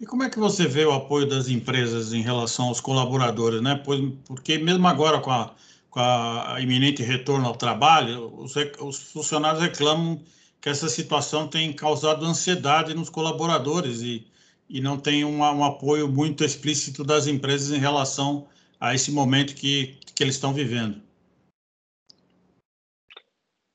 E 0.00 0.06
como 0.06 0.22
é 0.22 0.30
que 0.30 0.38
você 0.38 0.66
vê 0.66 0.84
o 0.84 0.92
apoio 0.92 1.28
das 1.28 1.48
empresas 1.48 2.14
em 2.14 2.22
relação 2.22 2.68
aos 2.68 2.80
colaboradores, 2.80 3.60
né? 3.60 3.80
Porque 4.26 4.56
mesmo 4.56 4.88
agora 4.88 5.20
com 5.20 5.30
a, 5.30 5.54
com 5.90 6.00
a 6.00 6.56
iminente 6.58 7.02
retorno 7.02 7.46
ao 7.46 7.54
trabalho, 7.54 8.34
os, 8.34 8.56
os 8.80 9.12
funcionários 9.12 9.62
reclamam 9.62 10.22
que 10.60 10.68
essa 10.68 10.88
situação 10.88 11.48
tem 11.48 11.72
causado 11.72 12.24
ansiedade 12.24 12.94
nos 12.94 13.08
colaboradores 13.08 14.02
e, 14.02 14.26
e 14.68 14.80
não 14.80 14.98
tem 14.98 15.24
um, 15.24 15.38
um 15.38 15.64
apoio 15.64 16.06
muito 16.06 16.44
explícito 16.44 17.02
das 17.02 17.26
empresas 17.26 17.70
em 17.70 17.80
relação 17.80 18.46
a 18.78 18.94
esse 18.94 19.10
momento 19.10 19.54
que, 19.54 19.98
que 20.14 20.22
eles 20.22 20.34
estão 20.34 20.52
vivendo. 20.52 21.00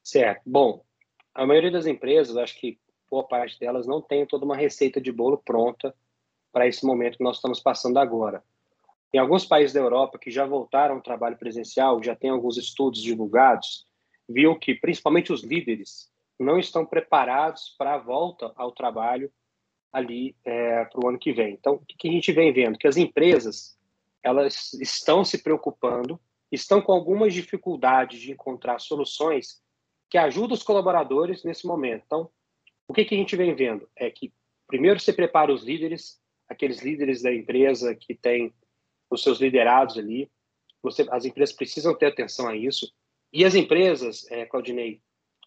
Certo. 0.03 0.41
Bom, 0.45 0.83
a 1.33 1.45
maioria 1.45 1.71
das 1.71 1.87
empresas, 1.87 2.37
acho 2.37 2.59
que 2.59 2.77
boa 3.09 3.23
parte 3.27 3.59
delas 3.59 3.87
não 3.87 4.01
tem 4.01 4.25
toda 4.25 4.45
uma 4.45 4.55
receita 4.55 5.01
de 5.01 5.11
bolo 5.11 5.37
pronta 5.37 5.93
para 6.51 6.67
esse 6.67 6.85
momento 6.85 7.17
que 7.17 7.23
nós 7.23 7.37
estamos 7.37 7.59
passando 7.59 7.97
agora. 7.97 8.43
Em 9.11 9.17
alguns 9.17 9.45
países 9.45 9.73
da 9.73 9.79
Europa 9.79 10.19
que 10.19 10.29
já 10.29 10.45
voltaram 10.45 10.95
ao 10.95 11.01
trabalho 11.01 11.37
presencial, 11.37 12.03
já 12.03 12.15
tem 12.15 12.29
alguns 12.29 12.57
estudos 12.57 13.01
divulgados, 13.01 13.87
viu 14.27 14.57
que 14.57 14.75
principalmente 14.75 15.33
os 15.33 15.43
líderes 15.43 16.09
não 16.39 16.59
estão 16.59 16.85
preparados 16.85 17.75
para 17.77 17.95
a 17.95 17.97
volta 17.97 18.51
ao 18.55 18.71
trabalho 18.71 19.31
ali 19.91 20.35
é, 20.43 20.83
para 20.85 21.05
o 21.05 21.07
ano 21.07 21.17
que 21.17 21.31
vem. 21.31 21.53
Então, 21.53 21.75
o 21.75 21.85
que 21.85 22.09
a 22.09 22.11
gente 22.11 22.31
vem 22.33 22.51
vendo? 22.51 22.77
Que 22.77 22.87
as 22.87 22.97
empresas 22.97 23.77
elas 24.21 24.73
estão 24.73 25.23
se 25.23 25.41
preocupando, 25.41 26.19
estão 26.51 26.81
com 26.81 26.91
algumas 26.91 27.33
dificuldades 27.33 28.19
de 28.19 28.31
encontrar 28.31 28.79
soluções 28.79 29.61
que 30.09 30.17
ajuda 30.17 30.53
os 30.53 30.63
colaboradores 30.63 31.43
nesse 31.43 31.65
momento. 31.67 32.03
Então, 32.05 32.29
o 32.87 32.93
que, 32.93 33.05
que 33.05 33.15
a 33.15 33.17
gente 33.17 33.35
vem 33.35 33.55
vendo? 33.55 33.87
É 33.95 34.09
que, 34.09 34.33
primeiro, 34.67 34.99
você 34.99 35.13
prepara 35.13 35.53
os 35.53 35.63
líderes, 35.63 36.19
aqueles 36.49 36.81
líderes 36.81 37.21
da 37.21 37.33
empresa 37.33 37.95
que 37.95 38.15
têm 38.15 38.53
os 39.09 39.23
seus 39.23 39.39
liderados 39.39 39.97
ali. 39.97 40.29
Você, 40.81 41.05
as 41.09 41.23
empresas 41.23 41.55
precisam 41.55 41.95
ter 41.95 42.07
atenção 42.07 42.47
a 42.47 42.55
isso. 42.55 42.91
E 43.31 43.45
as 43.45 43.55
empresas, 43.55 44.29
é, 44.31 44.45
Claudinei, 44.45 45.01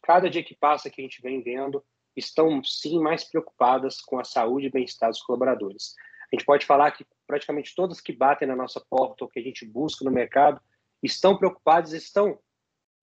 cada 0.08 0.30
dia 0.30 0.42
que 0.42 0.56
passa 0.56 0.88
que 0.88 1.02
a 1.02 1.04
gente 1.04 1.20
vem 1.20 1.42
vendo, 1.42 1.84
estão 2.16 2.64
sim 2.64 2.98
mais 2.98 3.24
preocupadas 3.24 4.00
com 4.00 4.18
a 4.18 4.24
saúde 4.24 4.66
e 4.66 4.70
bem-estar 4.70 5.10
dos 5.10 5.20
colaboradores. 5.20 5.94
A 6.32 6.34
gente 6.34 6.46
pode 6.46 6.64
falar 6.64 6.90
que 6.92 7.06
praticamente 7.26 7.74
todas 7.74 8.00
que 8.00 8.10
batem 8.10 8.48
na 8.48 8.56
nossa 8.56 8.82
porta 8.88 9.24
ou 9.24 9.28
que 9.28 9.38
a 9.38 9.42
gente 9.42 9.66
busca 9.66 10.06
no 10.06 10.10
mercado 10.10 10.62
estão 11.02 11.36
preocupadas, 11.36 11.92
estão 11.92 12.38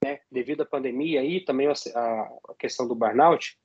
né, 0.04 0.20
devido 0.32 0.62
à 0.62 0.66
pandemia 0.66 1.24
e 1.24 1.46
também 1.46 1.68
a, 1.68 2.30
questão 2.58 2.88
do 2.88 2.96
burnout, 2.96 3.56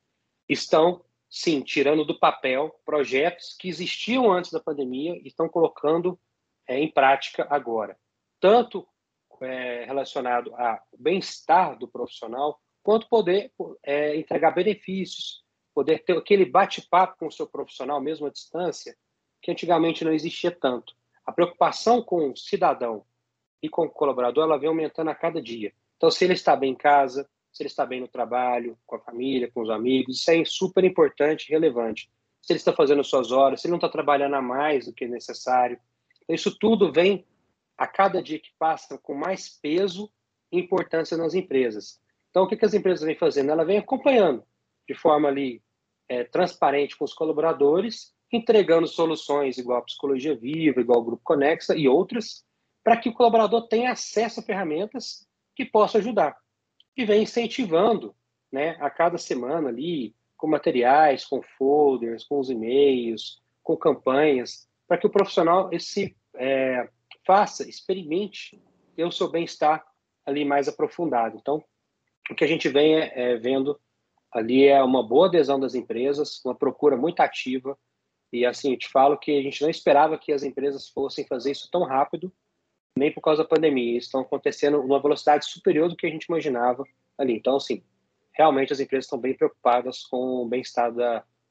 estão, 0.46 1.02
sim, 1.30 1.62
tirando 1.62 2.04
do 2.04 2.18
papel 2.18 2.78
projetos 2.84 3.56
que 3.58 3.70
existiam 3.70 4.30
antes 4.30 4.52
da 4.52 4.60
pandemia 4.60 5.16
e 5.16 5.28
estão 5.28 5.48
colocando 5.48 6.20
é, 6.68 6.78
em 6.78 6.92
prática 6.92 7.46
agora. 7.48 7.98
Tanto 8.38 8.86
é, 9.40 9.86
relacionado 9.86 10.54
ao 10.54 10.78
bem-estar 10.98 11.78
do 11.78 11.88
profissional, 11.88 12.60
quanto 12.90 13.08
poder 13.08 13.52
é, 13.84 14.16
entregar 14.16 14.50
benefícios, 14.50 15.44
poder 15.72 16.00
ter 16.00 16.16
aquele 16.16 16.44
bate-papo 16.44 17.18
com 17.20 17.28
o 17.28 17.30
seu 17.30 17.46
profissional, 17.46 18.00
mesmo 18.00 18.26
à 18.26 18.30
distância, 18.30 18.96
que 19.40 19.52
antigamente 19.52 20.04
não 20.04 20.12
existia 20.12 20.50
tanto. 20.50 20.92
A 21.24 21.30
preocupação 21.30 22.02
com 22.02 22.32
o 22.32 22.36
cidadão 22.36 23.04
e 23.62 23.68
com 23.68 23.82
o 23.82 23.88
colaborador, 23.88 24.42
ela 24.42 24.58
vem 24.58 24.68
aumentando 24.68 25.08
a 25.08 25.14
cada 25.14 25.40
dia. 25.40 25.72
Então, 25.96 26.10
se 26.10 26.24
ele 26.24 26.32
está 26.32 26.56
bem 26.56 26.72
em 26.72 26.74
casa, 26.74 27.30
se 27.52 27.62
ele 27.62 27.68
está 27.68 27.86
bem 27.86 28.00
no 28.00 28.08
trabalho, 28.08 28.76
com 28.84 28.96
a 28.96 29.00
família, 29.00 29.48
com 29.54 29.60
os 29.60 29.70
amigos, 29.70 30.18
isso 30.18 30.28
é 30.32 30.44
super 30.44 30.82
importante 30.82 31.46
e 31.46 31.52
relevante. 31.52 32.10
Se 32.42 32.52
ele 32.52 32.58
está 32.58 32.72
fazendo 32.72 33.04
suas 33.04 33.30
horas, 33.30 33.60
se 33.60 33.68
ele 33.68 33.70
não 33.70 33.78
está 33.78 33.88
trabalhando 33.88 34.34
a 34.34 34.42
mais 34.42 34.86
do 34.86 34.92
que 34.92 35.06
necessário. 35.06 35.78
Então, 36.24 36.34
isso 36.34 36.58
tudo 36.58 36.90
vem, 36.90 37.24
a 37.78 37.86
cada 37.86 38.20
dia 38.20 38.40
que 38.40 38.50
passa, 38.58 38.98
com 38.98 39.14
mais 39.14 39.48
peso 39.48 40.12
e 40.50 40.58
importância 40.58 41.16
nas 41.16 41.34
empresas. 41.34 42.00
Então, 42.30 42.44
o 42.44 42.48
que, 42.48 42.56
que 42.56 42.64
as 42.64 42.74
empresas 42.74 43.04
vêm 43.04 43.16
fazendo? 43.16 43.50
Ela 43.50 43.64
vem 43.64 43.78
acompanhando 43.78 44.44
de 44.88 44.94
forma 44.94 45.28
ali 45.28 45.62
é, 46.08 46.24
transparente 46.24 46.96
com 46.96 47.04
os 47.04 47.14
colaboradores, 47.14 48.12
entregando 48.32 48.86
soluções 48.86 49.58
igual 49.58 49.78
a 49.78 49.84
Psicologia 49.84 50.36
Viva, 50.36 50.80
igual 50.80 51.00
o 51.00 51.04
Grupo 51.04 51.22
Conexa 51.24 51.76
e 51.76 51.88
outras, 51.88 52.44
para 52.82 52.96
que 52.96 53.08
o 53.08 53.12
colaborador 53.12 53.68
tenha 53.68 53.92
acesso 53.92 54.40
a 54.40 54.42
ferramentas 54.42 55.26
que 55.54 55.64
possa 55.64 55.98
ajudar. 55.98 56.36
E 56.96 57.04
vem 57.04 57.22
incentivando, 57.22 58.14
né, 58.50 58.76
a 58.80 58.90
cada 58.90 59.18
semana 59.18 59.68
ali, 59.68 60.14
com 60.36 60.48
materiais, 60.48 61.24
com 61.24 61.42
folders, 61.58 62.24
com 62.24 62.38
os 62.38 62.50
e-mails, 62.50 63.40
com 63.62 63.76
campanhas, 63.76 64.68
para 64.88 64.98
que 64.98 65.06
o 65.06 65.10
profissional 65.10 65.68
esse 65.72 66.16
é, 66.34 66.88
faça, 67.26 67.68
experimente 67.68 68.60
ter 68.96 69.04
o 69.04 69.12
seu 69.12 69.30
bem-estar 69.30 69.84
ali 70.26 70.44
mais 70.44 70.66
aprofundado. 70.66 71.36
Então, 71.36 71.62
o 72.30 72.34
que 72.34 72.44
a 72.44 72.48
gente 72.48 72.68
vem 72.68 72.94
é, 72.96 73.12
é, 73.14 73.36
vendo 73.36 73.78
ali 74.32 74.66
é 74.66 74.82
uma 74.82 75.02
boa 75.02 75.26
adesão 75.26 75.58
das 75.58 75.74
empresas, 75.74 76.40
uma 76.44 76.54
procura 76.54 76.96
muito 76.96 77.20
ativa, 77.20 77.76
e 78.32 78.46
assim, 78.46 78.72
eu 78.72 78.78
te 78.78 78.88
falo 78.88 79.18
que 79.18 79.36
a 79.36 79.42
gente 79.42 79.60
não 79.60 79.68
esperava 79.68 80.16
que 80.16 80.32
as 80.32 80.42
empresas 80.42 80.88
fossem 80.88 81.26
fazer 81.26 81.50
isso 81.50 81.68
tão 81.70 81.82
rápido, 81.82 82.32
nem 82.96 83.12
por 83.12 83.20
causa 83.20 83.42
da 83.42 83.48
pandemia. 83.48 83.98
Estão 83.98 84.20
acontecendo 84.20 84.78
numa 84.82 85.02
velocidade 85.02 85.46
superior 85.46 85.88
do 85.88 85.96
que 85.96 86.06
a 86.06 86.10
gente 86.10 86.24
imaginava 86.24 86.84
ali. 87.18 87.34
Então, 87.34 87.56
assim, 87.56 87.82
realmente 88.32 88.72
as 88.72 88.80
empresas 88.80 89.06
estão 89.06 89.18
bem 89.18 89.34
preocupadas 89.34 90.04
com 90.04 90.44
o 90.44 90.48
bem-estar 90.48 90.92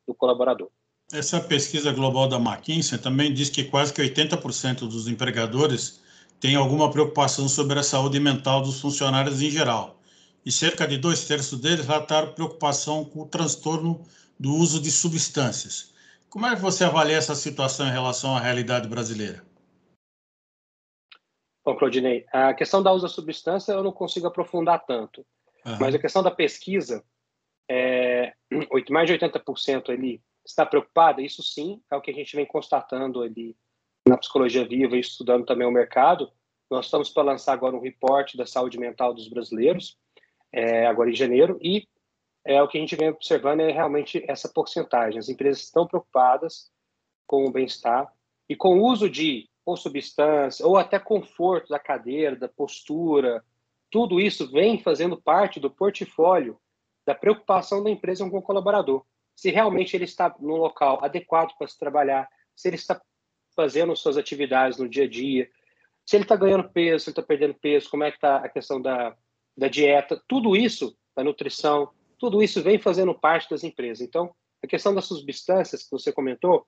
do 0.07 0.15
colaborador. 0.15 0.69
Essa 1.11 1.41
pesquisa 1.41 1.91
global 1.91 2.29
da 2.29 2.37
McKinsey 2.37 2.99
também 2.99 3.33
diz 3.33 3.49
que 3.49 3.63
quase 3.63 3.93
que 3.93 4.01
80% 4.01 4.87
dos 4.87 5.07
empregadores 5.07 6.01
têm 6.39 6.55
alguma 6.55 6.89
preocupação 6.89 7.49
sobre 7.49 7.79
a 7.79 7.83
saúde 7.83 8.19
mental 8.19 8.61
dos 8.61 8.79
funcionários 8.79 9.41
em 9.41 9.49
geral. 9.49 9.98
E 10.45 10.51
cerca 10.51 10.87
de 10.87 10.97
dois 10.97 11.25
terços 11.25 11.59
deles 11.59 11.85
relataram 11.85 12.33
preocupação 12.33 13.05
com 13.05 13.21
o 13.21 13.27
transtorno 13.27 14.05
do 14.39 14.55
uso 14.55 14.81
de 14.81 14.91
substâncias. 14.91 15.93
Como 16.29 16.45
é 16.45 16.55
que 16.55 16.61
você 16.61 16.83
avalia 16.83 17.17
essa 17.17 17.35
situação 17.35 17.87
em 17.87 17.91
relação 17.91 18.35
à 18.35 18.39
realidade 18.39 18.87
brasileira? 18.87 19.43
Bom, 21.65 21.75
Claudinei, 21.75 22.25
a 22.31 22.53
questão 22.53 22.81
da 22.81 22.91
uso 22.91 23.03
da 23.03 23.09
substância 23.09 23.73
eu 23.73 23.83
não 23.83 23.91
consigo 23.91 24.27
aprofundar 24.27 24.85
tanto, 24.85 25.25
uhum. 25.65 25.77
mas 25.79 25.93
a 25.93 25.99
questão 25.99 26.23
da 26.23 26.31
pesquisa, 26.31 27.03
é, 27.69 28.33
mais 28.89 29.07
de 29.07 29.17
80% 29.17 29.89
ali 29.89 30.21
está 30.45 30.65
preocupada, 30.65 31.21
isso 31.21 31.43
sim 31.43 31.81
é 31.91 31.95
o 31.95 32.01
que 32.01 32.11
a 32.11 32.13
gente 32.13 32.35
vem 32.35 32.45
constatando 32.45 33.21
ali 33.21 33.55
na 34.07 34.17
psicologia 34.17 34.67
viva 34.67 34.95
e 34.95 34.99
estudando 34.99 35.45
também 35.45 35.67
o 35.67 35.71
mercado. 35.71 36.31
Nós 36.69 36.85
estamos 36.85 37.09
para 37.09 37.23
lançar 37.23 37.53
agora 37.53 37.75
um 37.75 37.81
reporte 37.81 38.37
da 38.37 38.45
saúde 38.45 38.79
mental 38.79 39.13
dos 39.13 39.27
brasileiros, 39.27 39.97
é, 40.51 40.85
agora 40.85 41.09
em 41.09 41.15
janeiro, 41.15 41.57
e 41.61 41.87
é, 42.45 42.61
o 42.61 42.67
que 42.67 42.77
a 42.77 42.81
gente 42.81 42.95
vem 42.95 43.09
observando 43.09 43.61
é 43.61 43.71
realmente 43.71 44.23
essa 44.27 44.49
porcentagem. 44.49 45.19
As 45.19 45.29
empresas 45.29 45.63
estão 45.63 45.85
preocupadas 45.85 46.71
com 47.27 47.45
o 47.45 47.51
bem-estar 47.51 48.11
e 48.47 48.55
com 48.55 48.79
o 48.79 48.83
uso 48.83 49.09
de 49.09 49.47
ou 49.65 49.77
substância, 49.77 50.65
ou 50.65 50.77
até 50.77 50.97
conforto 50.97 51.69
da 51.69 51.77
cadeira, 51.77 52.35
da 52.35 52.47
postura, 52.47 53.43
tudo 53.91 54.19
isso 54.19 54.49
vem 54.51 54.81
fazendo 54.81 55.21
parte 55.21 55.59
do 55.59 55.69
portfólio 55.69 56.59
da 57.05 57.15
preocupação 57.15 57.83
da 57.83 57.89
empresa 57.89 58.27
com 58.29 58.37
o 58.37 58.41
colaborador. 58.41 59.03
Se 59.35 59.49
realmente 59.49 59.95
ele 59.95 60.05
está 60.05 60.35
no 60.39 60.57
local 60.57 61.03
adequado 61.03 61.55
para 61.57 61.67
se 61.67 61.77
trabalhar, 61.77 62.27
se 62.55 62.67
ele 62.67 62.75
está 62.75 62.99
fazendo 63.55 63.95
suas 63.95 64.17
atividades 64.17 64.77
no 64.77 64.87
dia 64.87 65.05
a 65.05 65.09
dia, 65.09 65.49
se 66.05 66.15
ele 66.15 66.23
está 66.23 66.35
ganhando 66.35 66.69
peso, 66.69 67.03
se 67.03 67.09
ele 67.09 67.13
está 67.13 67.23
perdendo 67.23 67.53
peso, 67.55 67.89
como 67.89 68.03
é 68.03 68.11
que 68.11 68.17
está 68.17 68.37
a 68.37 68.49
questão 68.49 68.81
da, 68.81 69.15
da 69.59 69.67
dieta, 69.67 70.21
tudo 70.27 70.55
isso, 70.55 70.95
da 71.15 71.23
nutrição, 71.23 71.91
tudo 72.17 72.41
isso 72.41 72.61
vem 72.63 72.79
fazendo 72.79 73.13
parte 73.13 73.49
das 73.49 73.63
empresas. 73.63 74.01
Então, 74.01 74.33
a 74.63 74.67
questão 74.67 74.93
das 74.93 75.05
substâncias 75.05 75.83
que 75.83 75.91
você 75.91 76.11
comentou, 76.11 76.65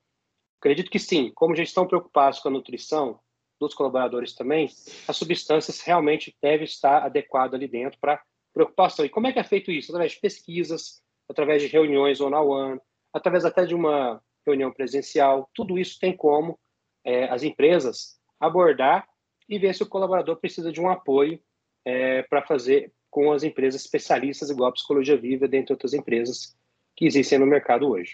Acredito 0.62 0.92
que 0.92 0.98
sim. 1.00 1.32
Como 1.34 1.56
já 1.56 1.64
estão 1.64 1.88
preocupados 1.88 2.38
com 2.38 2.46
a 2.46 2.52
nutrição 2.52 3.18
dos 3.60 3.74
colaboradores 3.74 4.32
também, 4.32 4.68
as 5.08 5.16
substâncias 5.16 5.80
realmente 5.80 6.36
devem 6.40 6.64
estar 6.64 7.02
adequadas 7.02 7.54
ali 7.54 7.66
dentro 7.66 7.98
para 8.00 8.22
preocupação. 8.54 9.04
E 9.04 9.08
como 9.08 9.26
é 9.26 9.32
que 9.32 9.40
é 9.40 9.44
feito 9.44 9.72
isso? 9.72 9.90
Através 9.90 10.12
de 10.12 10.20
pesquisas, 10.20 11.02
através 11.28 11.62
de 11.62 11.68
reuniões 11.68 12.20
one-on-one, 12.20 12.80
através 13.12 13.44
até 13.44 13.66
de 13.66 13.74
uma 13.74 14.22
reunião 14.46 14.70
presencial. 14.70 15.50
Tudo 15.52 15.76
isso 15.76 15.98
tem 15.98 16.16
como 16.16 16.56
é, 17.04 17.24
as 17.24 17.42
empresas 17.42 18.20
abordar 18.38 19.08
e 19.48 19.58
ver 19.58 19.74
se 19.74 19.82
o 19.82 19.88
colaborador 19.88 20.36
precisa 20.36 20.70
de 20.70 20.80
um 20.80 20.88
apoio 20.88 21.42
é, 21.84 22.22
para 22.22 22.42
fazer 22.42 22.92
com 23.10 23.30
as 23.32 23.42
empresas 23.42 23.82
especialistas, 23.82 24.48
igual 24.48 24.70
a 24.70 24.72
Psicologia 24.72 25.16
Viva, 25.16 25.46
dentre 25.46 25.72
outras 25.72 25.92
empresas 25.92 26.56
que 26.96 27.06
existem 27.06 27.38
no 27.38 27.46
mercado 27.46 27.88
hoje. 27.88 28.12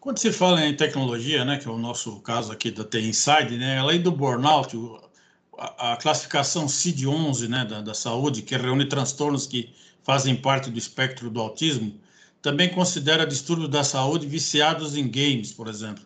Quando 0.00 0.18
se 0.18 0.32
fala 0.32 0.64
em 0.64 0.76
tecnologia, 0.76 1.44
né, 1.44 1.58
que 1.58 1.66
é 1.66 1.70
o 1.70 1.78
nosso 1.78 2.20
caso 2.20 2.52
aqui 2.52 2.70
da 2.70 2.84
T 2.84 3.00
Inside, 3.00 3.56
né, 3.56 3.78
além 3.78 4.00
do 4.00 4.12
burnout, 4.12 4.76
a, 5.56 5.92
a 5.92 5.96
classificação 5.96 6.66
CID-11 6.66 7.48
né, 7.48 7.64
da, 7.64 7.80
da 7.80 7.94
saúde, 7.94 8.42
que 8.42 8.56
reúne 8.56 8.88
transtornos 8.88 9.46
que 9.46 9.74
fazem 10.02 10.36
parte 10.36 10.70
do 10.70 10.78
espectro 10.78 11.30
do 11.30 11.40
autismo, 11.40 12.00
também 12.40 12.68
considera 12.68 13.26
distúrbios 13.26 13.68
da 13.68 13.82
saúde 13.82 14.26
viciados 14.26 14.96
em 14.96 15.08
games, 15.08 15.52
por 15.52 15.68
exemplo. 15.68 16.04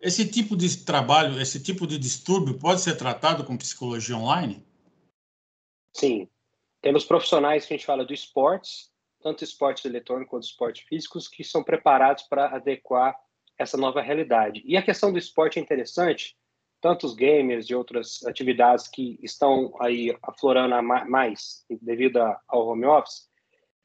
Esse 0.00 0.26
tipo 0.26 0.56
de 0.56 0.76
trabalho, 0.78 1.40
esse 1.40 1.60
tipo 1.60 1.86
de 1.86 1.98
distúrbio 1.98 2.54
pode 2.54 2.80
ser 2.80 2.96
tratado 2.96 3.44
com 3.44 3.56
psicologia 3.56 4.16
online? 4.16 4.64
Sim. 5.96 6.28
Temos 6.82 7.06
profissionais 7.06 7.64
que 7.64 7.72
a 7.72 7.76
gente 7.76 7.86
fala 7.86 8.04
do 8.04 8.12
esportes, 8.12 8.92
tanto 9.22 9.42
esportes 9.42 9.82
eletrônicos 9.86 10.30
quanto 10.30 10.44
esportes 10.44 10.86
físicos, 10.86 11.26
que 11.26 11.42
são 11.42 11.64
preparados 11.64 12.24
para 12.24 12.54
adequar 12.54 13.16
essa 13.58 13.78
nova 13.78 14.02
realidade. 14.02 14.62
E 14.66 14.76
a 14.76 14.82
questão 14.82 15.10
do 15.10 15.18
esporte 15.18 15.58
é 15.58 15.62
interessante, 15.62 16.36
tanto 16.82 17.06
os 17.06 17.14
gamers 17.14 17.66
de 17.66 17.74
outras 17.74 18.22
atividades 18.26 18.88
que 18.88 19.18
estão 19.22 19.74
aí 19.80 20.14
aflorando 20.22 20.82
mais 20.82 21.64
devido 21.80 22.18
ao 22.46 22.68
home 22.68 22.84
office, 22.84 23.30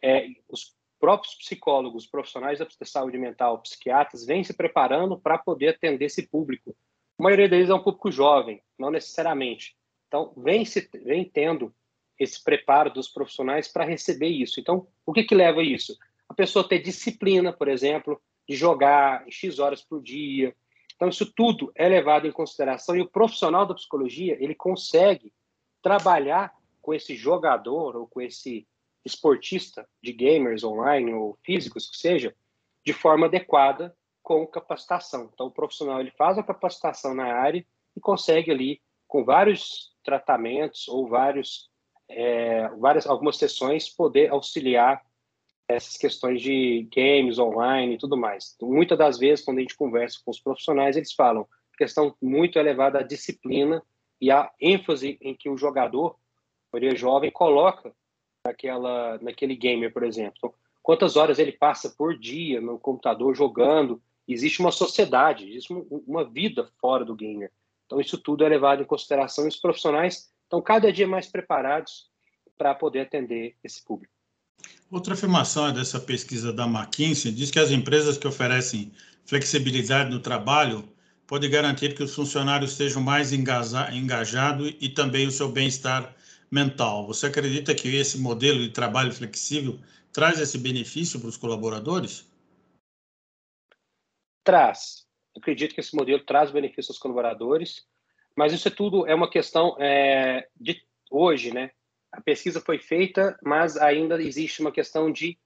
é, 0.04 0.28
os 0.50 0.76
próprios 1.00 1.34
psicólogos, 1.36 2.06
profissionais 2.06 2.60
da 2.60 2.68
saúde 2.84 3.18
mental, 3.18 3.60
psiquiatras, 3.60 4.26
vêm 4.26 4.44
se 4.44 4.54
preparando 4.54 5.18
para 5.18 5.38
poder 5.38 5.70
atender 5.70 6.06
esse 6.06 6.28
público. 6.28 6.76
A 7.18 7.24
maioria 7.24 7.48
deles 7.48 7.70
é 7.70 7.74
um 7.74 7.82
público 7.82 8.12
jovem, 8.12 8.62
não 8.78 8.92
necessariamente. 8.92 9.78
Então, 10.10 10.34
vem, 10.36 10.66
se, 10.66 10.90
vem 11.06 11.24
tendo 11.24 11.74
esse 12.22 12.44
preparo 12.44 12.94
dos 12.94 13.10
profissionais 13.10 13.68
para 13.68 13.84
receber 13.84 14.28
isso. 14.28 14.60
Então, 14.60 14.88
o 15.06 15.12
que, 15.12 15.24
que 15.24 15.34
leva 15.34 15.62
a 15.62 15.64
isso? 15.64 15.98
A 16.30 16.34
pessoa 16.34 16.68
ter 16.68 16.80
disciplina, 16.80 17.52
por 17.52 17.68
exemplo, 17.68 18.22
de 18.48 18.56
jogar 18.56 19.26
X 19.28 19.58
horas 19.58 19.82
por 19.82 20.02
dia. 20.04 20.56
Então, 20.96 21.10
isso 21.10 21.34
tudo 21.34 21.72
é 21.74 21.90
levado 21.90 22.28
em 22.28 22.32
consideração 22.32 22.96
e 22.96 23.02
o 23.02 23.10
profissional 23.10 23.66
da 23.66 23.74
psicologia, 23.74 24.38
ele 24.40 24.54
consegue 24.54 25.34
trabalhar 25.82 26.54
com 26.80 26.94
esse 26.94 27.16
jogador 27.16 27.96
ou 27.96 28.08
com 28.08 28.22
esse 28.22 28.68
esportista 29.04 29.90
de 30.00 30.14
gamers 30.14 30.64
online 30.64 31.12
ou 31.12 31.40
físicos 31.44 31.90
que 31.90 31.98
seja, 31.98 32.36
de 32.86 32.94
forma 32.94 33.26
adequada 33.26 33.96
com 34.22 34.46
capacitação. 34.46 35.32
Então, 35.34 35.48
o 35.48 35.52
profissional 35.52 36.00
ele 36.00 36.12
faz 36.12 36.38
a 36.38 36.44
capacitação 36.44 37.16
na 37.16 37.34
área 37.34 37.66
e 37.96 38.00
consegue 38.00 38.52
ali, 38.52 38.80
com 39.08 39.26
vários 39.26 39.92
tratamentos 40.04 40.88
ou 40.88 41.08
vários, 41.08 41.71
é, 42.12 42.70
várias, 42.80 43.08
algumas 43.08 43.38
sessões, 43.38 43.90
poder 43.90 44.32
auxiliar 44.32 45.02
essas 45.68 45.98
questões 45.98 46.42
de 46.42 46.88
games 46.94 47.40
online 47.40 47.96
e 47.96 47.98
tudo 47.98 48.18
mais. 48.18 48.56
Muitas 48.62 48.98
das 48.98 49.18
vezes, 49.18 49.44
quando 49.44 49.60
a 49.60 49.62
gente 49.62 49.76
conversa 49.76 50.20
com 50.24 50.32
os 50.32 50.40
profissionais, 50.40 50.98
eles 50.98 51.14
falam 51.14 51.48
questão 51.82 52.16
muito 52.22 52.60
elevada 52.60 53.00
a 53.00 53.04
disciplina 53.04 53.82
e 54.20 54.30
a 54.30 54.52
ênfase 54.62 55.18
em 55.20 55.34
que 55.34 55.50
o 55.50 55.58
jogador, 55.58 56.16
maioria 56.72 56.96
jovem, 56.96 57.32
coloca 57.32 57.92
naquela, 58.46 59.18
naquele 59.18 59.56
gamer, 59.56 59.92
por 59.92 60.04
exemplo. 60.04 60.34
Então, 60.38 60.54
quantas 60.84 61.16
horas 61.16 61.40
ele 61.40 61.52
passa 61.52 61.90
por 61.90 62.16
dia 62.16 62.62
no 62.62 62.78
computador 62.78 63.34
jogando? 63.36 64.00
Existe 64.28 64.60
uma 64.60 64.72
sociedade, 64.72 65.50
existe 65.50 65.74
uma 65.90 66.24
vida 66.24 66.70
fora 66.80 67.04
do 67.04 67.16
gamer. 67.16 67.52
Então, 67.88 68.00
isso 68.00 68.18
tudo 68.20 68.46
é 68.46 68.50
levado 68.50 68.84
em 68.84 68.86
consideração 68.86 69.46
e 69.46 69.48
os 69.48 69.58
profissionais 69.58 70.32
estão 70.52 70.62
cada 70.62 70.92
dia 70.92 71.08
mais 71.08 71.28
preparados 71.28 72.10
para 72.58 72.76
poder 72.76 73.00
atender 73.00 73.56
esse 73.64 73.84
público. 73.84 74.14
Outra 74.92 75.14
afirmação 75.14 75.70
é 75.70 75.72
dessa 75.72 76.00
pesquisa 76.00 76.52
da 76.52 76.66
McKinsey 76.66 77.32
diz 77.32 77.50
que 77.50 77.60
as 77.60 77.72
empresas 77.72 78.18
que 78.18 78.28
oferecem 78.28 78.92
flexibilidade 79.26 80.12
no 80.12 80.20
trabalho 80.20 80.84
podem 81.26 81.50
garantir 81.50 81.96
que 81.96 82.04
os 82.04 82.14
funcionários 82.14 82.72
estejam 82.72 83.02
mais 83.02 83.32
engajados 83.32 84.76
e 84.82 84.90
também 84.90 85.26
o 85.26 85.32
seu 85.32 85.50
bem-estar 85.50 86.14
mental. 86.52 87.08
Você 87.08 87.28
acredita 87.28 87.74
que 87.74 87.96
esse 87.96 88.20
modelo 88.20 88.60
de 88.60 88.72
trabalho 88.72 89.14
flexível 89.14 89.80
traz 90.12 90.38
esse 90.42 90.58
benefício 90.58 91.18
para 91.18 91.30
os 91.30 91.38
colaboradores? 91.38 92.30
Traz. 94.44 95.08
acredito 95.38 95.74
que 95.74 95.80
esse 95.80 95.96
modelo 95.96 96.26
traz 96.26 96.52
benefício 96.52 96.92
aos 96.92 97.00
colaboradores, 97.00 97.88
mas 98.36 98.54
isso 98.54 98.68
é 98.68 98.72
tudo 98.72 99.08
é 99.08 99.16
uma 99.16 99.30
questão 99.30 99.76
é, 99.80 100.48
de 100.60 100.82
hoje, 101.10 101.54
né? 101.54 101.72
a 102.12 102.20
pesquisa 102.20 102.60
foi 102.60 102.78
feita, 102.78 103.38
mas 103.42 103.78
ainda 103.78 104.22
existe 104.22 104.62
uma 104.62 104.72
questão 104.72 105.12
de 105.12 105.40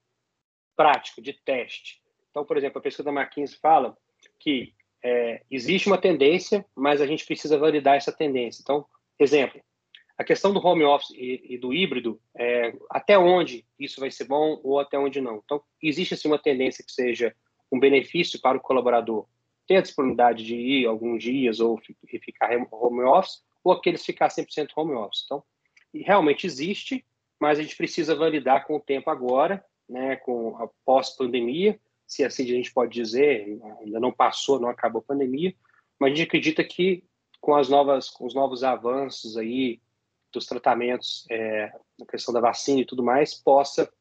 prática, 0.76 1.22
de 1.22 1.34
teste. 1.34 2.02
Então, 2.32 2.44
por 2.44 2.58
exemplo, 2.58 2.80
a 2.80 2.82
pesquisa 2.82 3.04
da 3.04 3.12
McKinsey 3.12 3.58
fala 3.60 3.96
que 4.40 4.74
é, 5.04 5.44
existe 5.52 5.88
uma 5.88 5.98
tendência, 5.98 6.66
mas 6.76 7.00
a 7.02 7.06
gente 7.06 7.26
precisa 7.26 7.58
validar 7.58 7.96
essa 7.96 8.12
tendência. 8.12 8.62
Então, 8.62 8.86
exemplo, 9.20 9.62
a 10.18 10.24
questão 10.24 10.52
do 10.52 10.66
home 10.66 10.84
office 10.84 11.12
e, 11.12 11.54
e 11.54 11.58
do 11.58 11.72
híbrido, 11.72 12.20
é, 12.36 12.74
até 12.90 13.18
onde 13.18 13.66
isso 13.78 14.00
vai 14.00 14.10
ser 14.10 14.26
bom 14.26 14.60
ou 14.64 14.80
até 14.80 14.98
onde 14.98 15.22
não. 15.22 15.42
Então, 15.46 15.62
existe 15.82 16.16
assim, 16.16 16.28
uma 16.28 16.40
tendência 16.40 16.84
que 16.84 16.92
seja 16.92 17.36
um 17.72 17.80
benefício 17.80 18.42
para 18.42 18.58
o 18.58 18.62
colaborador 18.62 19.28
ter 19.68 19.78
a 19.78 19.82
disponibilidade 19.82 20.44
de 20.44 20.56
ir 20.56 20.86
alguns 20.86 21.24
dias 21.24 21.60
ou 21.60 21.80
ficar 22.24 22.52
home 22.72 23.04
office, 23.04 23.44
ou 23.64 23.74
aqueles 23.74 24.06
ficar 24.06 24.28
100% 24.28 24.70
home 24.76 24.94
office. 24.94 25.24
Então, 25.26 25.44
realmente 25.94 26.46
existe, 26.46 27.06
mas 27.40 27.60
a 27.60 27.62
gente 27.62 27.76
precisa 27.76 28.16
validar 28.16 28.66
com 28.66 28.76
o 28.76 28.82
tempo 28.82 29.10
agora, 29.10 29.64
né, 29.88 30.16
com 30.18 30.56
a 30.58 30.68
pós-pandemia, 30.86 31.80
se 32.08 32.24
assim 32.24 32.44
a 32.44 32.48
gente 32.48 32.74
pode 32.74 32.94
dizer, 32.94 33.60
ainda 33.82 34.00
não 34.00 34.12
passou, 34.12 34.60
não 34.60 34.70
acabou 34.70 35.00
a 35.00 35.08
pandemia, 35.08 35.54
mas 36.00 36.12
a 36.12 36.16
gente 36.16 36.28
acredita 36.28 36.64
que 36.64 37.04
com 37.42 37.56
as 37.56 37.70
novas, 37.70 38.10
com 38.10 38.26
os 38.26 38.34
novos 38.34 38.64
avanços 38.64 39.38
aí 39.38 39.80
dos 40.32 40.46
tratamentos, 40.46 41.26
é, 41.30 41.72
na 41.98 42.06
questão 42.06 42.34
da 42.34 42.40
vacina 42.40 42.82
e 42.82 42.86
tudo 42.86 43.04
mais, 43.04 43.34
possa 43.34 43.92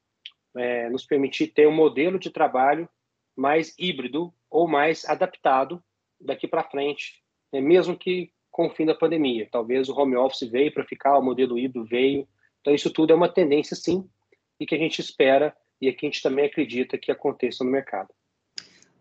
é, 0.56 0.88
nos 0.90 1.04
permitir 1.06 1.48
ter 1.48 1.66
um 1.68 1.74
modelo 1.74 2.18
de 2.18 2.30
trabalho 2.30 2.88
mais 3.36 3.74
híbrido 3.78 4.32
ou 4.50 4.68
mais 4.68 5.04
adaptado 5.04 5.82
daqui 6.20 6.46
para 6.46 6.64
frente, 6.64 7.22
né, 7.52 7.60
mesmo 7.60 7.96
que 7.96 8.30
com 8.50 8.68
o 8.68 8.70
fim 8.70 8.86
da 8.86 8.94
pandemia. 8.94 9.48
Talvez 9.50 9.88
o 9.88 9.98
home 9.98 10.16
office 10.16 10.48
veio 10.48 10.72
para 10.72 10.84
ficar, 10.84 11.18
o 11.18 11.22
modelo 11.22 11.58
híbrido 11.58 11.84
veio. 11.84 12.26
Então, 12.60 12.72
isso 12.72 12.88
tudo 12.88 13.12
é 13.12 13.16
uma 13.16 13.28
tendência, 13.28 13.74
sim, 13.74 14.08
e 14.60 14.64
que 14.64 14.76
a 14.76 14.78
gente 14.78 15.00
espera 15.00 15.54
e 15.80 15.92
que 15.92 16.06
a 16.06 16.08
gente 16.08 16.22
também 16.22 16.46
acredita 16.46 16.96
que 16.96 17.10
aconteça 17.10 17.64
no 17.64 17.70
mercado. 17.70 18.08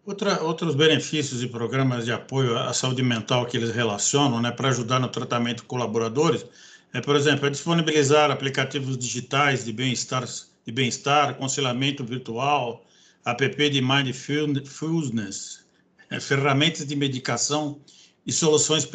Outra, 0.06 0.42
outros 0.44 0.76
benefícios 0.76 1.42
e 1.42 1.48
programas 1.48 2.04
de 2.04 2.12
apoio 2.12 2.58
à 2.58 2.74
saúde 2.74 3.02
mental 3.04 3.46
que 3.46 3.56
eles 3.56 3.70
relacionam, 3.70 4.42
né, 4.42 4.52
para 4.52 4.70
ajudar 4.70 5.00
no 5.00 5.08
tratamento 5.08 5.62
de 5.62 5.68
colaboradores, 5.68 6.46
é, 6.94 7.00
por 7.00 7.16
exemplo, 7.16 7.48
é 7.48 7.50
disponibilizar 7.50 8.30
aplicativos 8.30 8.98
digitais 8.98 9.64
de 9.64 9.72
bem-estar, 9.72 10.26
de 10.26 10.72
bem-estar, 10.72 11.30
aconselhamento 11.30 12.04
virtual, 12.04 12.84
app 13.26 13.70
de 13.70 13.82
mindfulness, 13.82 15.66
é, 16.10 16.20
ferramentas 16.20 16.86
de 16.86 16.96
medicação 16.96 17.82
e 18.26 18.32
soluções 18.32 18.88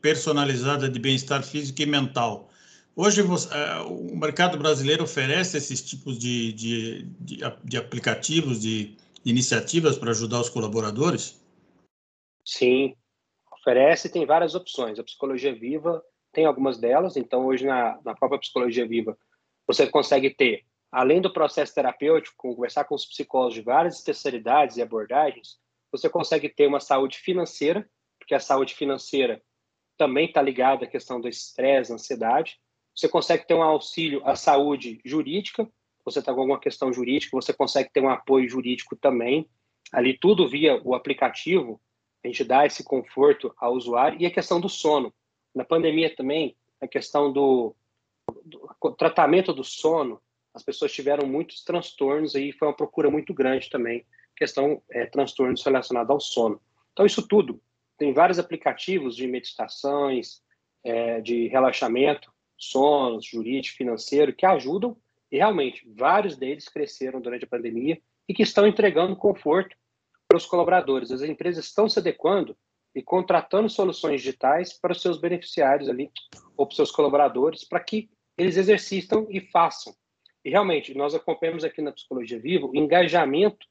personalizadas 0.00 0.92
de 0.92 0.98
bem-estar 0.98 1.42
físico 1.42 1.82
e 1.82 1.86
mental. 1.86 2.50
Hoje, 2.96 3.20
é, 3.20 3.80
o 3.80 4.16
mercado 4.16 4.56
brasileiro 4.56 5.04
oferece 5.04 5.56
esses 5.56 5.82
tipos 5.82 6.18
de, 6.18 6.52
de, 6.52 7.02
de, 7.20 7.38
de 7.64 7.76
aplicativos, 7.76 8.60
de 8.60 8.96
iniciativas 9.24 9.98
para 9.98 10.10
ajudar 10.10 10.40
os 10.40 10.48
colaboradores? 10.48 11.42
Sim, 12.44 12.94
oferece 13.52 14.08
tem 14.08 14.26
várias 14.26 14.54
opções. 14.54 14.98
A 14.98 15.04
Psicologia 15.04 15.54
Viva 15.54 16.02
tem 16.32 16.44
algumas 16.44 16.78
delas, 16.78 17.16
então 17.16 17.46
hoje 17.46 17.64
na, 17.64 17.98
na 18.04 18.14
própria 18.14 18.38
Psicologia 18.38 18.86
Viva 18.86 19.16
você 19.66 19.86
consegue 19.86 20.30
ter, 20.30 20.64
além 20.94 21.20
do 21.20 21.32
processo 21.32 21.74
terapêutico, 21.74 22.36
conversar 22.36 22.84
com 22.84 22.94
os 22.94 23.04
psicólogos 23.04 23.54
de 23.54 23.62
várias 23.62 23.96
especialidades 23.96 24.76
e 24.76 24.82
abordagens, 24.82 25.58
você 25.90 26.08
consegue 26.08 26.48
ter 26.48 26.68
uma 26.68 26.78
saúde 26.78 27.18
financeira, 27.18 27.84
porque 28.16 28.32
a 28.32 28.38
saúde 28.38 28.76
financeira 28.76 29.42
também 29.98 30.26
está 30.26 30.40
ligada 30.40 30.84
à 30.84 30.88
questão 30.88 31.20
do 31.20 31.28
estresse, 31.28 31.92
ansiedade. 31.92 32.60
Você 32.94 33.08
consegue 33.08 33.44
ter 33.44 33.54
um 33.54 33.62
auxílio 33.62 34.24
à 34.24 34.36
saúde 34.36 35.00
jurídica, 35.04 35.68
você 36.04 36.20
está 36.20 36.32
com 36.32 36.40
alguma 36.40 36.60
questão 36.60 36.92
jurídica, 36.92 37.36
você 37.36 37.52
consegue 37.52 37.90
ter 37.92 38.00
um 38.00 38.08
apoio 38.08 38.48
jurídico 38.48 38.94
também. 38.94 39.50
Ali 39.92 40.16
tudo 40.16 40.48
via 40.48 40.80
o 40.84 40.94
aplicativo, 40.94 41.80
a 42.24 42.28
gente 42.28 42.44
dá 42.44 42.66
esse 42.66 42.84
conforto 42.84 43.52
ao 43.58 43.74
usuário. 43.74 44.22
E 44.22 44.26
a 44.26 44.30
questão 44.30 44.60
do 44.60 44.68
sono. 44.68 45.12
Na 45.52 45.64
pandemia 45.64 46.14
também, 46.14 46.56
a 46.80 46.86
questão 46.86 47.32
do, 47.32 47.74
do 48.44 48.92
tratamento 48.96 49.52
do 49.52 49.64
sono, 49.64 50.20
as 50.54 50.62
pessoas 50.62 50.92
tiveram 50.92 51.26
muitos 51.26 51.64
transtornos 51.64 52.34
e 52.34 52.52
foi 52.52 52.68
uma 52.68 52.76
procura 52.76 53.10
muito 53.10 53.34
grande 53.34 53.68
também, 53.68 54.06
questão 54.36 54.80
é, 54.90 55.06
transtornos 55.06 55.64
relacionados 55.64 56.10
ao 56.10 56.20
sono. 56.20 56.60
Então, 56.92 57.04
isso 57.04 57.26
tudo. 57.26 57.60
Tem 57.98 58.12
vários 58.12 58.38
aplicativos 58.38 59.16
de 59.16 59.26
meditações, 59.26 60.42
é, 60.82 61.20
de 61.20 61.48
relaxamento, 61.48 62.32
sono, 62.56 63.20
jurídico, 63.20 63.76
financeiro, 63.76 64.34
que 64.34 64.46
ajudam 64.46 64.96
e 65.34 65.38
realmente, 65.38 65.82
vários 65.96 66.36
deles 66.36 66.68
cresceram 66.68 67.20
durante 67.20 67.44
a 67.44 67.48
pandemia 67.48 68.00
e 68.28 68.32
que 68.32 68.44
estão 68.44 68.68
entregando 68.68 69.16
conforto 69.16 69.76
para 70.28 70.36
os 70.36 70.46
colaboradores. 70.46 71.10
As 71.10 71.22
empresas 71.22 71.64
estão 71.64 71.88
se 71.88 71.98
adequando 71.98 72.56
e 72.94 73.02
contratando 73.02 73.68
soluções 73.68 74.22
digitais 74.22 74.72
para 74.72 74.92
os 74.92 75.02
seus 75.02 75.18
beneficiários 75.20 75.88
ali, 75.88 76.08
ou 76.56 76.66
para 76.66 76.72
os 76.72 76.76
seus 76.76 76.92
colaboradores, 76.92 77.64
para 77.64 77.80
que 77.80 78.08
eles 78.38 78.56
exercitam 78.56 79.26
e 79.28 79.40
façam. 79.40 79.92
E 80.44 80.50
realmente, 80.50 80.94
nós 80.94 81.14
acompanhamos 81.14 81.64
aqui 81.64 81.80
na 81.80 81.92
Psicologia 81.92 82.38
Viva 82.38 82.66
o 82.66 82.76
engajamento 82.76 83.66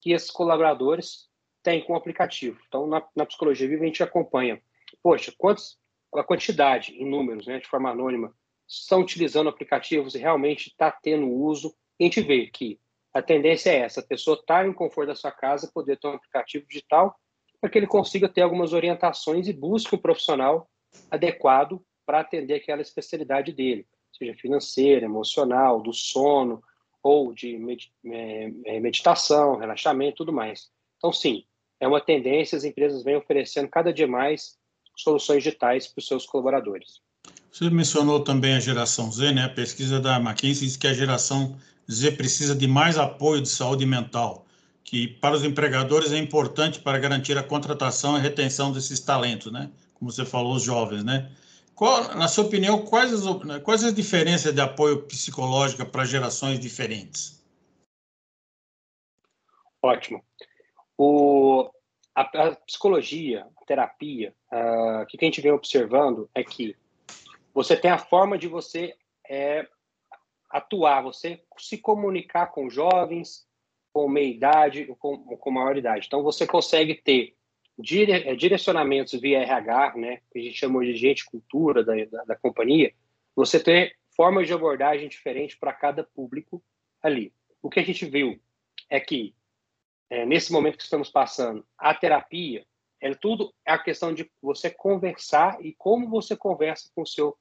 que 0.00 0.12
esses 0.12 0.30
colaboradores 0.30 1.28
têm 1.62 1.84
com 1.84 1.92
o 1.92 1.96
aplicativo. 1.96 2.60
Então, 2.68 2.86
na, 2.86 3.02
na 3.14 3.26
Psicologia 3.26 3.68
Viva, 3.68 3.82
a 3.82 3.86
gente 3.86 4.02
acompanha, 4.02 4.62
poxa, 5.02 5.32
quantos, 5.36 5.78
a 6.14 6.22
quantidade 6.22 6.92
em 6.92 7.08
números, 7.08 7.46
né, 7.46 7.58
de 7.58 7.66
forma 7.66 7.90
anônima, 7.90 8.34
estão 8.68 9.00
utilizando 9.00 9.48
aplicativos 9.48 10.14
e 10.14 10.18
realmente 10.18 10.68
está 10.68 10.90
tendo 10.90 11.28
uso. 11.28 11.74
a 12.00 12.04
gente 12.04 12.20
vê 12.20 12.46
que 12.46 12.78
a 13.12 13.20
tendência 13.20 13.70
é 13.70 13.80
essa: 13.80 14.00
a 14.00 14.06
pessoa 14.06 14.36
está 14.38 14.66
em 14.66 14.72
conforto 14.72 15.08
da 15.08 15.14
sua 15.14 15.30
casa, 15.30 15.70
poder 15.72 15.98
ter 15.98 16.08
um 16.08 16.14
aplicativo 16.14 16.66
digital 16.66 17.14
para 17.60 17.70
que 17.70 17.78
ele 17.78 17.86
consiga 17.86 18.28
ter 18.28 18.42
algumas 18.42 18.72
orientações 18.72 19.46
e 19.46 19.52
busque 19.52 19.94
um 19.94 19.98
profissional 19.98 20.68
adequado 21.10 21.80
para 22.04 22.20
atender 22.20 22.54
aquela 22.54 22.82
especialidade 22.82 23.52
dele, 23.52 23.86
seja 24.12 24.34
financeira, 24.34 25.04
emocional, 25.04 25.80
do 25.80 25.92
sono 25.92 26.62
ou 27.02 27.32
de 27.32 27.58
é, 28.06 28.52
é, 28.64 28.80
meditação, 28.80 29.56
relaxamento, 29.56 30.18
tudo 30.18 30.32
mais. 30.32 30.70
Então, 30.98 31.12
sim, 31.12 31.44
é 31.80 31.88
uma 31.88 32.00
tendência, 32.00 32.56
as 32.56 32.64
empresas 32.64 33.02
vêm 33.02 33.16
oferecendo 33.16 33.68
cada 33.68 33.92
dia 33.92 34.06
mais 34.06 34.56
soluções 34.96 35.42
digitais 35.42 35.88
para 35.88 36.00
os 36.00 36.06
seus 36.06 36.26
colaboradores. 36.26 37.00
Você 37.50 37.68
mencionou 37.68 38.20
também 38.20 38.54
a 38.54 38.60
geração 38.60 39.10
Z, 39.10 39.32
né? 39.32 39.44
A 39.44 39.48
pesquisa 39.48 40.00
da 40.00 40.16
McKinsey 40.16 40.66
diz 40.66 40.76
que 40.76 40.86
a 40.86 40.94
geração 40.94 41.56
Z 41.90 42.12
precisa 42.12 42.54
de 42.54 42.66
mais 42.66 42.96
apoio 42.96 43.42
de 43.42 43.48
saúde 43.48 43.84
mental, 43.84 44.46
que 44.84 45.06
para 45.06 45.34
os 45.34 45.44
empregadores 45.44 46.12
é 46.12 46.18
importante 46.18 46.80
para 46.80 46.98
garantir 46.98 47.36
a 47.36 47.42
contratação 47.42 48.16
e 48.16 48.20
retenção 48.20 48.72
desses 48.72 49.00
talentos, 49.00 49.52
né? 49.52 49.70
Como 49.94 50.10
você 50.10 50.24
falou, 50.24 50.54
os 50.54 50.62
jovens, 50.62 51.04
né? 51.04 51.30
Qual, 51.74 52.14
na 52.16 52.28
sua 52.28 52.44
opinião, 52.44 52.84
quais 52.84 53.12
as, 53.12 53.22
quais 53.62 53.84
as 53.84 53.94
diferenças 53.94 54.54
de 54.54 54.60
apoio 54.60 55.02
psicológico 55.02 55.84
para 55.86 56.04
gerações 56.04 56.60
diferentes? 56.60 57.42
Ótimo. 59.82 60.22
O, 60.96 61.70
a, 62.14 62.22
a 62.22 62.56
psicologia, 62.56 63.46
a 63.60 63.64
terapia, 63.64 64.34
uh, 64.52 65.02
o 65.02 65.06
que 65.06 65.16
a 65.20 65.24
gente 65.24 65.40
vem 65.40 65.52
observando 65.52 66.30
é 66.34 66.44
que 66.44 66.76
você 67.52 67.76
tem 67.76 67.90
a 67.90 67.98
forma 67.98 68.38
de 68.38 68.46
você 68.46 68.94
é, 69.28 69.66
atuar, 70.50 71.02
você 71.02 71.42
se 71.58 71.78
comunicar 71.78 72.46
com 72.46 72.70
jovens, 72.70 73.46
com 73.92 74.08
meia-idade, 74.08 74.86
com, 74.98 75.18
com 75.18 75.50
maior 75.50 75.76
idade. 75.76 76.06
Então, 76.06 76.22
você 76.22 76.46
consegue 76.46 76.94
ter 76.94 77.34
dire, 77.78 78.12
é, 78.12 78.34
direcionamentos 78.34 79.18
via 79.20 79.40
RH, 79.40 79.94
né, 79.96 80.20
que 80.30 80.38
a 80.38 80.42
gente 80.42 80.56
chama 80.56 80.84
de 80.84 80.94
gente 80.94 81.24
cultura 81.24 81.84
da, 81.84 81.94
da, 82.04 82.24
da 82.24 82.36
companhia, 82.36 82.92
você 83.34 83.62
ter 83.62 83.96
formas 84.14 84.46
de 84.46 84.52
abordagem 84.52 85.08
diferentes 85.08 85.56
para 85.56 85.72
cada 85.72 86.04
público 86.04 86.62
ali. 87.02 87.32
O 87.62 87.70
que 87.70 87.80
a 87.80 87.84
gente 87.84 88.04
viu 88.04 88.40
é 88.90 89.00
que, 89.00 89.34
é, 90.10 90.26
nesse 90.26 90.52
momento 90.52 90.76
que 90.76 90.82
estamos 90.82 91.10
passando, 91.10 91.66
a 91.78 91.94
terapia, 91.94 92.66
é 93.00 93.12
tudo 93.14 93.52
é 93.66 93.72
a 93.72 93.78
questão 93.78 94.14
de 94.14 94.30
você 94.40 94.70
conversar 94.70 95.58
e 95.64 95.74
como 95.74 96.08
você 96.08 96.36
conversa 96.36 96.88
com 96.94 97.02
o 97.02 97.06
seu 97.06 97.36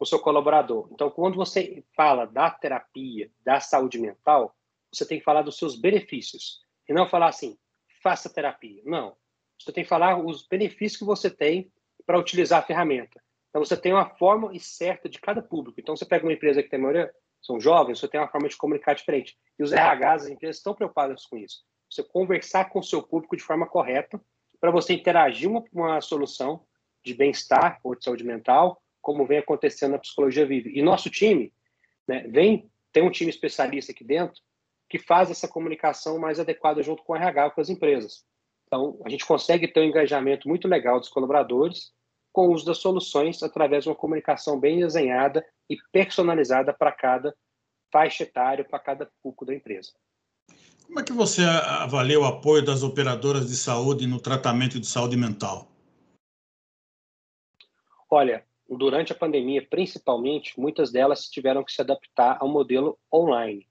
o 0.00 0.06
seu 0.06 0.18
colaborador. 0.18 0.88
Então, 0.90 1.10
quando 1.10 1.36
você 1.36 1.84
fala 1.94 2.24
da 2.24 2.50
terapia, 2.50 3.30
da 3.44 3.60
saúde 3.60 3.98
mental, 3.98 4.56
você 4.90 5.06
tem 5.06 5.18
que 5.18 5.24
falar 5.24 5.42
dos 5.42 5.58
seus 5.58 5.78
benefícios. 5.78 6.64
E 6.88 6.94
não 6.94 7.06
falar 7.06 7.28
assim, 7.28 7.58
faça 8.02 8.32
terapia. 8.32 8.82
Não. 8.86 9.14
Você 9.62 9.72
tem 9.72 9.84
que 9.84 9.90
falar 9.90 10.18
os 10.18 10.46
benefícios 10.46 10.98
que 10.98 11.04
você 11.04 11.30
tem 11.30 11.70
para 12.06 12.18
utilizar 12.18 12.60
a 12.60 12.66
ferramenta. 12.66 13.22
Então, 13.50 13.64
você 13.64 13.76
tem 13.76 13.92
uma 13.92 14.08
forma 14.16 14.52
certa 14.58 15.08
de 15.08 15.20
cada 15.20 15.42
público. 15.42 15.80
Então, 15.80 15.94
você 15.94 16.04
pega 16.04 16.24
uma 16.24 16.32
empresa 16.32 16.62
que 16.62 16.68
tem 16.68 16.78
maioria, 16.78 17.12
são 17.42 17.60
jovens, 17.60 17.98
você 17.98 18.08
tem 18.08 18.20
uma 18.20 18.28
forma 18.28 18.48
de 18.48 18.56
comunicar 18.56 18.94
diferente. 18.94 19.36
E 19.58 19.62
os 19.62 19.72
RHs, 19.72 20.22
as 20.22 20.28
empresas 20.28 20.56
estão 20.56 20.74
preocupadas 20.74 21.26
com 21.26 21.36
isso. 21.36 21.62
Você 21.90 22.02
conversar 22.02 22.70
com 22.70 22.78
o 22.78 22.84
seu 22.84 23.02
público 23.02 23.36
de 23.36 23.42
forma 23.42 23.66
correta 23.66 24.20
para 24.60 24.70
você 24.70 24.92
interagir 24.92 25.50
uma, 25.50 25.64
uma 25.72 26.00
solução 26.00 26.64
de 27.04 27.14
bem-estar 27.14 27.80
ou 27.82 27.94
de 27.94 28.04
saúde 28.04 28.24
mental 28.24 28.80
como 29.00 29.26
vem 29.26 29.38
acontecendo 29.38 29.92
na 29.92 29.98
psicologia 29.98 30.46
vive. 30.46 30.78
E 30.78 30.82
nosso 30.82 31.08
time, 31.10 31.52
né, 32.06 32.26
vem 32.28 32.70
tem 32.92 33.02
um 33.02 33.10
time 33.10 33.30
especialista 33.30 33.92
aqui 33.92 34.04
dentro 34.04 34.42
que 34.88 34.98
faz 34.98 35.30
essa 35.30 35.46
comunicação 35.46 36.18
mais 36.18 36.40
adequada 36.40 36.82
junto 36.82 37.04
com 37.04 37.12
o 37.12 37.16
RH, 37.16 37.50
com 37.50 37.60
as 37.60 37.70
empresas. 37.70 38.24
Então, 38.72 38.96
a 39.04 39.08
gente 39.08 39.26
consegue 39.26 39.66
ter 39.66 39.80
um 39.80 39.84
engajamento 39.84 40.48
muito 40.48 40.68
legal 40.68 41.00
dos 41.00 41.08
colaboradores 41.08 41.92
com 42.32 42.46
o 42.46 42.52
uso 42.52 42.64
das 42.64 42.78
soluções 42.78 43.42
através 43.42 43.82
de 43.82 43.90
uma 43.90 43.96
comunicação 43.96 44.60
bem 44.60 44.78
desenhada 44.78 45.44
e 45.68 45.76
personalizada 45.90 46.72
para 46.72 46.92
cada 46.92 47.34
faixa 47.92 48.22
etária, 48.22 48.64
para 48.64 48.78
cada 48.78 49.10
público 49.20 49.44
da 49.44 49.52
empresa. 49.52 49.90
Como 50.86 51.00
é 51.00 51.02
que 51.02 51.12
você 51.12 51.42
avalia 51.42 52.20
o 52.20 52.24
apoio 52.24 52.64
das 52.64 52.84
operadoras 52.84 53.48
de 53.48 53.56
saúde 53.56 54.06
no 54.06 54.20
tratamento 54.20 54.78
de 54.78 54.86
saúde 54.86 55.16
mental? 55.16 55.68
Olha, 58.08 58.44
durante 58.68 59.10
a 59.10 59.16
pandemia, 59.16 59.66
principalmente, 59.68 60.58
muitas 60.60 60.92
delas 60.92 61.28
tiveram 61.28 61.64
que 61.64 61.72
se 61.72 61.80
adaptar 61.80 62.38
ao 62.40 62.48
modelo 62.48 62.96
online. 63.12 63.66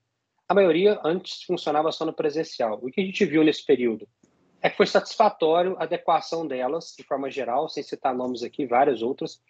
A 0.45 0.53
maioria 0.53 0.99
antes 1.05 1.43
funcionava 1.43 1.89
só 1.89 2.03
no 2.03 2.11
presencial. 2.11 2.79
O 2.81 2.91
que 2.91 2.99
a 2.99 3.05
gente 3.05 3.23
viu 3.23 3.45
nesse 3.45 3.65
período 3.65 4.05
é 4.61 4.69
que 4.69 4.77
foi 4.77 4.87
satisfatório 4.87 5.75
a 5.77 5.83
adequação 5.83 6.45
delas, 6.45 6.93
de 6.97 7.03
forma 7.03 7.29
geral, 7.29 7.69
sem 7.69 7.81
citar 7.83 8.13
nomes 8.13 8.43
aqui, 8.43 8.65
várias 8.65 9.01
outras, 9.01 9.41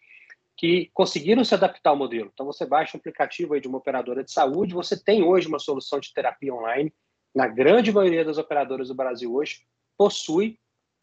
que 0.56 0.90
conseguiram 0.94 1.44
se 1.44 1.54
adaptar 1.54 1.92
ao 1.92 1.96
modelo. 1.96 2.30
Então, 2.34 2.46
você 2.46 2.66
baixa 2.66 2.96
um 2.96 3.00
aplicativo 3.00 3.54
aí 3.54 3.62
de 3.62 3.68
uma 3.68 3.78
operadora 3.78 4.24
de 4.24 4.32
saúde, 4.32 4.74
você 4.74 5.02
tem 5.02 5.24
hoje 5.24 5.48
uma 5.48 5.60
solução 5.60 6.00
de 6.00 6.14
terapia 6.14 6.54
online. 6.54 6.94
Na 7.34 7.48
grande 7.48 7.92
maioria 7.92 8.26
das 8.26 8.38
operadoras 8.38 8.90
do 8.90 8.96
Brasil 8.96 9.34
hoje, 9.34 9.62
possui 9.98 10.60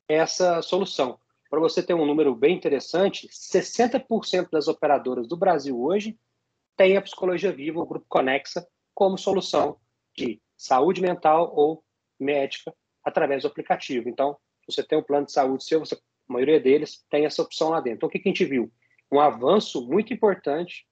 essa 0.09 0.63
solução. 0.63 1.19
Para 1.49 1.61
você 1.61 1.83
ter 1.83 1.95
um 1.95 2.07
número 2.07 2.35
bem 2.35 2.55
interessante, 2.55 3.29
60% 3.29 4.51
das 4.51 4.69
operadoras 4.69 5.27
do 5.27 5.37
Brasil 5.37 5.81
hoje 5.81 6.19
têm 6.77 6.97
a 6.97 7.03
Psicologia 7.03 7.53
Viva, 7.53 7.81
o 7.81 7.87
Grupo 7.87 8.07
Conexa, 8.09 8.67
como 8.95 9.17
solução 9.17 9.79
de 10.15 10.41
saúde 10.57 11.01
mental 11.01 11.53
ou 11.55 11.85
médica 12.19 12.75
através 13.07 13.43
do 13.43 13.49
aplicativo. 13.49 14.09
Então, 14.09 14.37
você 14.69 14.83
tem 14.83 14.99
um 14.99 15.03
plano 15.03 15.27
de 15.27 15.33
saúde 15.33 15.63
seu, 15.63 15.79
você, 15.79 15.95
a 15.95 16.33
maioria 16.33 16.59
deles 16.59 17.07
tem 17.09 17.25
essa 17.25 17.41
opção 17.41 17.71
lá 17.71 17.81
dentro. 17.81 17.99
Então, 17.99 18.09
o 18.09 18.11
que, 18.11 18.19
que 18.19 18.29
a 18.29 18.33
gente 18.33 18.45
viu? 18.45 18.71
Um 19.11 19.21
avanço 19.21 19.87
muito 19.87 20.13
importante 20.13 20.85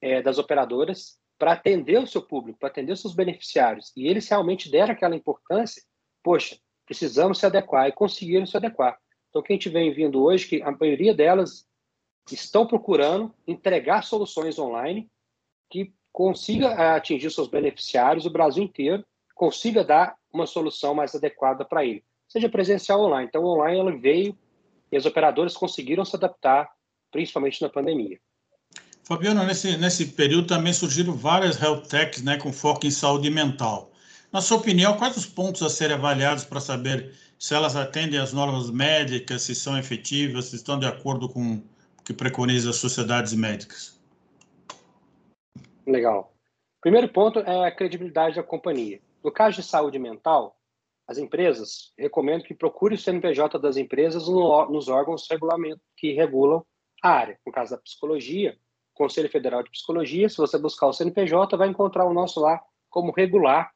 é, 0.00 0.22
das 0.22 0.38
operadoras 0.38 1.18
para 1.38 1.52
atender 1.52 1.98
o 1.98 2.06
seu 2.06 2.22
público, 2.22 2.58
para 2.58 2.70
atender 2.70 2.92
os 2.92 3.00
seus 3.02 3.14
beneficiários. 3.14 3.92
E 3.94 4.08
eles 4.08 4.26
realmente 4.26 4.70
deram 4.70 4.92
aquela 4.92 5.14
importância, 5.14 5.82
poxa, 6.22 6.58
precisamos 6.86 7.38
se 7.38 7.44
adequar 7.44 7.88
e 7.88 7.92
conseguiram 7.92 8.46
se 8.46 8.56
adequar. 8.56 8.98
Então, 9.28 9.40
o 9.40 9.44
que 9.44 9.52
a 9.52 9.56
gente 9.56 9.68
vem 9.68 9.92
vindo 9.92 10.22
hoje, 10.22 10.48
que 10.48 10.62
a 10.62 10.70
maioria 10.70 11.14
delas 11.14 11.68
estão 12.32 12.66
procurando 12.66 13.34
entregar 13.46 14.02
soluções 14.02 14.58
online 14.58 15.10
que 15.68 15.92
consiga 16.10 16.96
atingir 16.96 17.30
seus 17.30 17.48
beneficiários, 17.48 18.24
o 18.24 18.30
Brasil 18.30 18.64
inteiro, 18.64 19.04
consiga 19.34 19.84
dar 19.84 20.16
uma 20.32 20.46
solução 20.46 20.94
mais 20.94 21.14
adequada 21.14 21.64
para 21.64 21.84
ele, 21.84 22.04
seja 22.28 22.48
presencial 22.48 23.00
ou 23.00 23.06
online. 23.06 23.26
Então, 23.28 23.44
online 23.44 23.78
ela 23.78 23.96
veio 23.96 24.36
e 24.90 24.96
as 24.96 25.06
operadoras 25.06 25.56
conseguiram 25.56 26.04
se 26.04 26.16
adaptar, 26.16 26.68
principalmente 27.10 27.62
na 27.62 27.68
pandemia. 27.68 28.18
Fabiano, 29.04 29.44
nesse, 29.44 29.76
nesse 29.76 30.06
período 30.06 30.46
também 30.46 30.72
surgiram 30.72 31.12
várias 31.12 31.60
health 31.60 31.82
techs 31.88 32.22
né, 32.22 32.36
com 32.36 32.52
foco 32.52 32.86
em 32.86 32.90
saúde 32.90 33.28
mental. 33.30 33.90
Na 34.32 34.40
sua 34.40 34.58
opinião, 34.58 34.96
quais 34.96 35.16
os 35.16 35.26
pontos 35.26 35.62
a 35.62 35.68
serem 35.68 35.96
avaliados 35.96 36.44
para 36.44 36.60
saber 36.60 37.12
se 37.36 37.54
elas 37.54 37.74
atendem 37.74 38.20
às 38.20 38.32
normas 38.32 38.70
médicas, 38.70 39.42
se 39.42 39.54
são 39.54 39.76
efetivas, 39.76 40.46
se 40.46 40.56
estão 40.56 40.78
de 40.78 40.86
acordo 40.86 41.28
com 41.28 41.54
o 41.54 42.02
que 42.04 42.12
preconiza 42.12 42.70
as 42.70 42.76
sociedades 42.76 43.32
médicas? 43.34 43.98
Legal. 45.86 46.32
Primeiro 46.80 47.08
ponto 47.08 47.40
é 47.40 47.66
a 47.66 47.74
credibilidade 47.74 48.36
da 48.36 48.42
companhia. 48.42 49.00
No 49.22 49.30
caso 49.30 49.56
de 49.56 49.62
saúde 49.62 49.98
mental, 49.98 50.56
as 51.06 51.18
empresas 51.18 51.92
recomendo 51.98 52.44
que 52.44 52.54
procure 52.54 52.94
o 52.94 52.98
CNPJ 52.98 53.58
das 53.58 53.76
empresas 53.76 54.28
no, 54.28 54.66
nos 54.70 54.88
órgãos 54.88 55.26
que 55.96 56.12
regulam 56.12 56.64
a 57.02 57.10
área. 57.10 57.38
No 57.44 57.52
caso 57.52 57.72
da 57.72 57.78
psicologia, 57.78 58.56
Conselho 58.94 59.28
Federal 59.28 59.62
de 59.62 59.70
Psicologia, 59.70 60.28
se 60.28 60.36
você 60.36 60.58
buscar 60.58 60.86
o 60.86 60.92
CNPJ, 60.92 61.56
vai 61.56 61.68
encontrar 61.68 62.04
o 62.04 62.14
nosso 62.14 62.40
lá 62.40 62.62
como 62.88 63.12
regular 63.12 63.72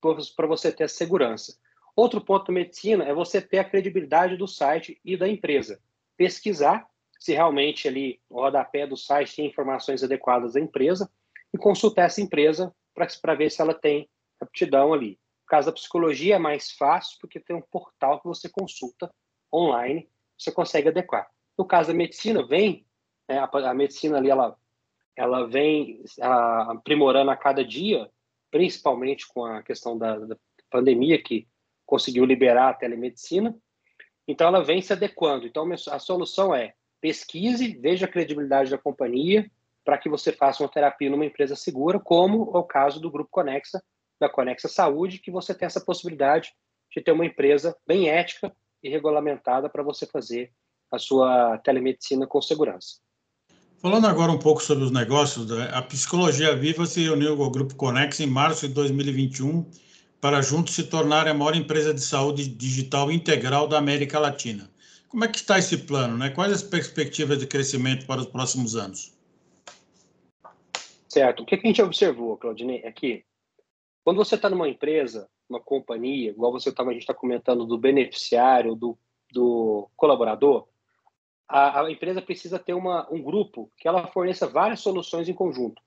para 0.00 0.46
você 0.46 0.72
ter 0.72 0.88
segurança. 0.88 1.56
Outro 1.94 2.20
ponto 2.20 2.46
da 2.46 2.52
medicina 2.52 3.04
é 3.04 3.14
você 3.14 3.40
ter 3.40 3.58
a 3.58 3.64
credibilidade 3.64 4.36
do 4.36 4.46
site 4.46 5.00
e 5.04 5.16
da 5.16 5.28
empresa. 5.28 5.80
Pesquisar 6.16 6.86
se 7.18 7.32
realmente 7.32 7.88
ali 7.88 8.20
o 8.28 8.40
rodapé 8.40 8.86
do 8.86 8.96
site 8.96 9.36
tem 9.36 9.46
informações 9.46 10.02
adequadas 10.02 10.52
da 10.52 10.60
empresa 10.60 11.10
e 11.52 11.58
consultar 11.58 12.06
essa 12.06 12.20
empresa 12.20 12.74
para 13.22 13.34
ver 13.34 13.50
se 13.50 13.60
ela 13.62 13.74
tem 13.74 14.08
aptidão 14.40 14.92
ali. 14.92 15.18
No 15.42 15.48
caso 15.48 15.66
da 15.66 15.72
psicologia 15.72 16.36
é 16.36 16.38
mais 16.38 16.72
fácil 16.72 17.18
porque 17.20 17.40
tem 17.40 17.54
um 17.54 17.62
portal 17.62 18.20
que 18.20 18.26
você 18.26 18.48
consulta 18.48 19.10
online, 19.52 20.08
você 20.36 20.50
consegue 20.50 20.88
adequar. 20.88 21.30
No 21.56 21.64
caso 21.64 21.88
da 21.88 21.94
medicina, 21.94 22.46
vem 22.46 22.86
né, 23.28 23.38
a, 23.38 23.44
a, 23.44 23.74
medicina 23.74 24.18
ali 24.18 24.30
ela 24.30 24.56
ela 25.16 25.46
vem 25.46 26.04
a, 26.20 26.72
aprimorando 26.72 27.30
a 27.30 27.36
cada 27.36 27.64
dia, 27.64 28.10
principalmente 28.50 29.26
com 29.26 29.44
a 29.44 29.62
questão 29.62 29.96
da, 29.96 30.18
da 30.18 30.36
pandemia 30.70 31.22
que 31.22 31.48
conseguiu 31.86 32.24
liberar 32.24 32.68
a 32.68 32.74
telemedicina. 32.74 33.56
Então 34.28 34.48
ela 34.48 34.62
vem 34.62 34.82
se 34.82 34.92
adequando. 34.92 35.46
Então 35.46 35.66
a 35.90 35.98
solução 35.98 36.54
é 36.54 36.74
pesquise, 37.00 37.78
veja 37.78 38.06
a 38.06 38.10
credibilidade 38.10 38.70
da 38.70 38.76
companhia, 38.76 39.50
para 39.84 39.96
que 39.96 40.08
você 40.08 40.32
faça 40.32 40.62
uma 40.62 40.68
terapia 40.68 41.08
numa 41.08 41.24
empresa 41.24 41.54
segura, 41.54 42.00
como 42.00 42.50
é 42.54 42.58
o 42.58 42.64
caso 42.64 43.00
do 43.00 43.10
Grupo 43.10 43.30
Conexa, 43.30 43.80
da 44.20 44.28
Conexa 44.28 44.68
Saúde, 44.68 45.18
que 45.18 45.30
você 45.30 45.54
tem 45.54 45.66
essa 45.66 45.80
possibilidade 45.80 46.52
de 46.94 47.02
ter 47.02 47.12
uma 47.12 47.26
empresa 47.26 47.76
bem 47.86 48.08
ética 48.08 48.54
e 48.82 48.88
regulamentada 48.88 49.68
para 49.68 49.82
você 49.82 50.06
fazer 50.06 50.52
a 50.90 50.98
sua 50.98 51.58
telemedicina 51.58 52.26
com 52.26 52.40
segurança. 52.40 53.00
Falando 53.78 54.06
agora 54.06 54.32
um 54.32 54.38
pouco 54.38 54.62
sobre 54.62 54.84
os 54.84 54.90
negócios, 54.90 55.50
a 55.52 55.82
Psicologia 55.82 56.56
Viva 56.56 56.86
se 56.86 57.02
reuniu 57.02 57.36
com 57.36 57.42
o 57.42 57.50
Grupo 57.50 57.74
Conex 57.74 58.20
em 58.20 58.26
março 58.26 58.66
de 58.66 58.74
2021 58.74 59.68
para 60.20 60.40
juntos 60.40 60.74
se 60.74 60.84
tornar 60.84 61.28
a 61.28 61.34
maior 61.34 61.54
empresa 61.54 61.92
de 61.92 62.00
saúde 62.00 62.48
digital 62.48 63.12
integral 63.12 63.68
da 63.68 63.78
América 63.78 64.18
Latina. 64.18 64.70
Como 65.08 65.24
é 65.24 65.28
que 65.28 65.36
está 65.36 65.58
esse 65.58 65.76
plano? 65.78 66.16
Né? 66.16 66.30
Quais 66.30 66.52
as 66.52 66.62
perspectivas 66.62 67.38
de 67.38 67.46
crescimento 67.46 68.06
para 68.06 68.20
os 68.20 68.26
próximos 68.26 68.74
anos? 68.74 69.14
Certo. 71.08 71.42
O 71.42 71.46
que 71.46 71.54
a 71.54 71.58
gente 71.58 71.80
observou, 71.80 72.36
Claudinei, 72.36 72.80
é 72.82 72.90
que 72.90 73.24
quando 74.06 74.18
você 74.18 74.36
está 74.36 74.48
numa 74.48 74.68
empresa, 74.68 75.28
uma 75.48 75.58
companhia, 75.58 76.30
igual 76.30 76.52
você 76.52 76.70
tava, 76.70 76.90
a 76.90 76.92
gente 76.92 77.02
está 77.02 77.12
comentando 77.12 77.66
do 77.66 77.76
beneficiário, 77.76 78.76
do, 78.76 78.96
do 79.32 79.90
colaborador, 79.96 80.68
a, 81.48 81.80
a, 81.80 81.90
empresa 81.90 82.22
precisa 82.22 82.56
ter 82.56 82.72
uma, 82.72 83.12
um 83.12 83.20
grupo 83.20 83.68
que 83.76 83.88
ela 83.88 84.06
forneça 84.06 84.46
várias 84.46 84.78
soluções 84.78 85.28
em 85.28 85.34
conjunto. 85.34 85.82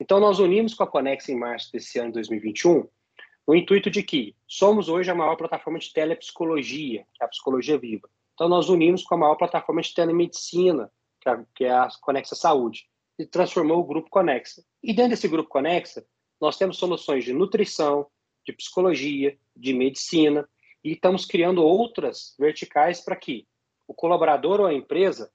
Então, 0.00 0.18
nós 0.18 0.38
unimos 0.38 0.72
com 0.72 0.82
a 0.82 0.86
Conex 0.86 1.28
em 1.28 1.38
março 1.38 1.70
desse 1.70 1.98
ano, 1.98 2.12
2021, 2.12 2.88
no 3.46 3.54
intuito 3.54 3.90
de 3.90 4.02
que 4.02 4.34
somos 4.46 4.88
hoje 4.88 5.10
a 5.10 5.14
maior 5.14 5.36
plataforma 5.36 5.78
de 5.78 5.92
telepsicologia, 5.92 7.04
que 7.12 7.22
é 7.22 7.26
a 7.26 7.28
Psicologia 7.28 7.76
Viva. 7.76 8.08
Então, 8.32 8.48
nós 8.48 8.70
unimos 8.70 9.02
com 9.02 9.14
a 9.14 9.18
maior 9.18 9.34
plataforma 9.34 9.82
de 9.82 9.92
telemedicina, 9.92 10.90
que 11.20 11.28
é, 11.28 11.44
que 11.54 11.64
é 11.66 11.72
a 11.72 11.90
Conexa 12.00 12.34
Saúde 12.34 12.88
e 13.18 13.26
transformou 13.26 13.80
o 13.80 13.84
Grupo 13.84 14.08
Conexa. 14.08 14.64
E 14.82 14.94
dentro 14.94 15.10
desse 15.10 15.28
Grupo 15.28 15.50
Conexa, 15.50 16.06
nós 16.40 16.56
temos 16.56 16.78
soluções 16.78 17.24
de 17.24 17.32
nutrição, 17.32 18.06
de 18.46 18.52
psicologia, 18.52 19.38
de 19.54 19.72
medicina, 19.72 20.48
e 20.82 20.92
estamos 20.92 21.24
criando 21.24 21.62
outras 21.62 22.34
verticais 22.38 23.00
para 23.00 23.16
que 23.16 23.46
o 23.86 23.94
colaborador 23.94 24.60
ou 24.60 24.66
a 24.66 24.74
empresa 24.74 25.30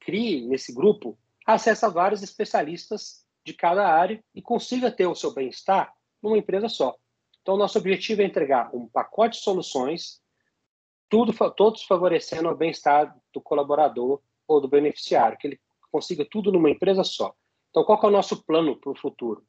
crie 0.00 0.46
nesse 0.46 0.72
grupo 0.72 1.18
acesso 1.46 1.86
a 1.86 1.88
vários 1.88 2.22
especialistas 2.22 3.24
de 3.44 3.54
cada 3.54 3.86
área 3.86 4.22
e 4.34 4.42
consiga 4.42 4.90
ter 4.90 5.06
o 5.06 5.14
seu 5.14 5.32
bem-estar 5.32 5.94
numa 6.22 6.38
empresa 6.38 6.68
só. 6.68 6.96
Então, 7.42 7.56
nosso 7.56 7.78
objetivo 7.78 8.22
é 8.22 8.24
entregar 8.24 8.74
um 8.74 8.86
pacote 8.86 9.38
de 9.38 9.44
soluções, 9.44 10.20
tudo, 11.08 11.32
todos 11.52 11.82
favorecendo 11.82 12.48
o 12.48 12.56
bem-estar 12.56 13.16
do 13.32 13.40
colaborador 13.40 14.20
ou 14.46 14.60
do 14.60 14.68
beneficiário, 14.68 15.38
que 15.38 15.48
ele 15.48 15.60
consiga 15.90 16.24
tudo 16.24 16.52
numa 16.52 16.70
empresa 16.70 17.02
só. 17.02 17.34
Então, 17.70 17.84
qual 17.84 18.00
é 18.02 18.06
o 18.06 18.10
nosso 18.10 18.44
plano 18.44 18.76
para 18.76 18.92
o 18.92 18.96
futuro? 18.96 19.44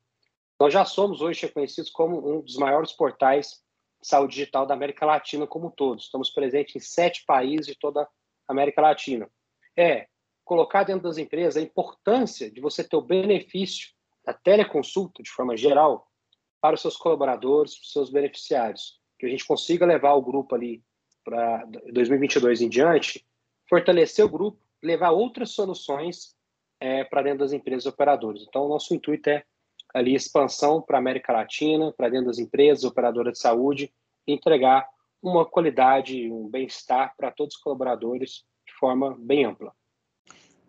Nós 0.62 0.72
já 0.72 0.86
somos 0.86 1.22
hoje 1.22 1.42
reconhecidos 1.42 1.90
como 1.90 2.38
um 2.38 2.42
dos 2.42 2.56
maiores 2.56 2.92
portais 2.92 3.64
de 4.00 4.08
saúde 4.08 4.36
digital 4.36 4.64
da 4.64 4.76
América 4.76 5.08
Latina 5.08 5.48
como 5.48 5.72
todos. 5.72 6.04
Estamos 6.04 6.30
presentes 6.30 6.76
em 6.76 6.80
sete 6.80 7.26
países 7.26 7.66
de 7.66 7.74
toda 7.74 8.04
a 8.04 8.08
América 8.48 8.80
Latina. 8.80 9.28
É 9.76 10.06
colocar 10.46 10.84
dentro 10.84 11.02
das 11.02 11.18
empresas 11.18 11.58
a 11.58 11.66
importância 11.66 12.52
de 12.52 12.62
você 12.62 12.84
ter 12.84 12.96
o 12.96 13.02
benefício 13.02 13.90
da 14.24 14.36
teleconsulta, 14.36 15.24
de 15.24 15.32
forma 15.32 15.58
geral, 15.58 16.08
para 16.62 16.76
os 16.76 16.82
seus 16.82 16.96
colaboradores, 16.96 17.74
para 17.74 17.82
os 17.82 17.92
seus 17.92 18.12
beneficiários. 18.12 19.02
Que 19.18 19.26
a 19.26 19.30
gente 19.30 19.48
consiga 19.48 19.84
levar 19.84 20.14
o 20.14 20.22
grupo 20.22 20.54
ali 20.54 20.84
para 21.26 21.66
2022 21.92 22.62
em 22.62 22.70
diante, 22.70 23.26
fortalecer 23.68 24.24
o 24.24 24.30
grupo, 24.30 24.60
levar 24.80 25.10
outras 25.10 25.50
soluções 25.54 26.36
é, 26.80 27.04
para 27.04 27.24
dentro 27.24 27.40
das 27.40 27.52
empresas 27.52 27.88
operadoras. 27.88 28.46
Então, 28.48 28.68
nosso 28.68 28.94
intuito 28.94 29.28
é 29.28 29.44
ali 29.94 30.16
expansão 30.16 30.82
para 30.82 30.98
a 30.98 31.00
América 31.00 31.34
Latina, 31.34 31.92
para 31.92 32.10
dentro 32.10 32.28
das 32.28 32.40
empresas 32.40 32.84
operadoras 32.84 33.34
de 33.34 33.40
saúde, 33.40 33.92
entregar 34.28 34.88
uma 35.22 35.46
qualidade, 35.46 36.32
um 36.32 36.50
bem-estar 36.50 37.16
para 37.16 37.32
todos 37.32 37.56
os 37.56 37.62
colaboradores 37.62 38.44
de 38.66 38.74
forma 38.80 39.16
bem 39.20 39.46
ampla. 39.46 39.72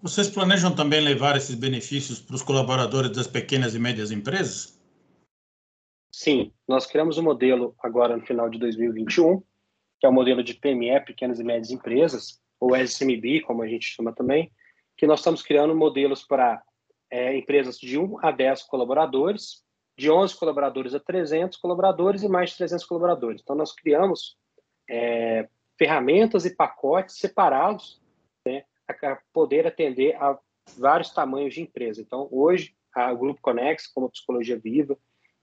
Vocês 0.02 0.28
planejam 0.28 0.74
também 0.74 1.00
levar 1.00 1.36
esses 1.36 1.54
benefícios 1.54 2.20
para 2.20 2.34
os 2.34 2.42
colaboradores 2.42 3.12
das 3.12 3.26
pequenas 3.26 3.74
e 3.74 3.78
médias 3.78 4.10
empresas? 4.10 4.80
Sim, 6.10 6.52
nós 6.68 6.86
criamos 6.86 7.18
um 7.18 7.22
modelo 7.22 7.74
agora 7.78 8.16
no 8.16 8.26
final 8.26 8.50
de 8.50 8.58
2021, 8.58 9.40
que 10.00 10.06
é 10.06 10.08
o 10.08 10.12
modelo 10.12 10.42
de 10.42 10.54
PME, 10.54 11.00
Pequenas 11.06 11.38
e 11.38 11.44
Médias 11.44 11.70
Empresas, 11.70 12.40
ou 12.60 12.76
SMB, 12.76 13.42
como 13.46 13.62
a 13.62 13.68
gente 13.68 13.86
chama 13.86 14.12
também, 14.12 14.52
que 14.96 15.06
nós 15.06 15.20
estamos 15.20 15.42
criando 15.42 15.74
modelos 15.74 16.22
para 16.22 16.62
é, 17.12 17.36
empresas 17.36 17.78
de 17.78 17.98
1 17.98 18.16
a 18.22 18.30
10 18.30 18.62
colaboradores, 18.62 19.62
de 19.98 20.10
11 20.10 20.34
colaboradores 20.34 20.94
a 20.94 20.98
300 20.98 21.58
colaboradores 21.58 22.22
e 22.22 22.28
mais 22.28 22.50
de 22.50 22.56
300 22.56 22.86
colaboradores. 22.86 23.42
Então, 23.42 23.54
nós 23.54 23.70
criamos 23.70 24.38
é, 24.88 25.46
ferramentas 25.78 26.46
e 26.46 26.56
pacotes 26.56 27.18
separados 27.18 28.00
né, 28.46 28.64
para 28.86 29.20
poder 29.30 29.66
atender 29.66 30.16
a 30.16 30.38
vários 30.78 31.10
tamanhos 31.10 31.52
de 31.52 31.60
empresa. 31.60 32.00
Então, 32.00 32.28
hoje, 32.32 32.74
a, 32.94 33.12
o 33.12 33.18
Grupo 33.18 33.42
Conex, 33.42 33.86
como 33.88 34.06
a 34.06 34.10
Psicologia 34.10 34.58
Viva, 34.58 34.96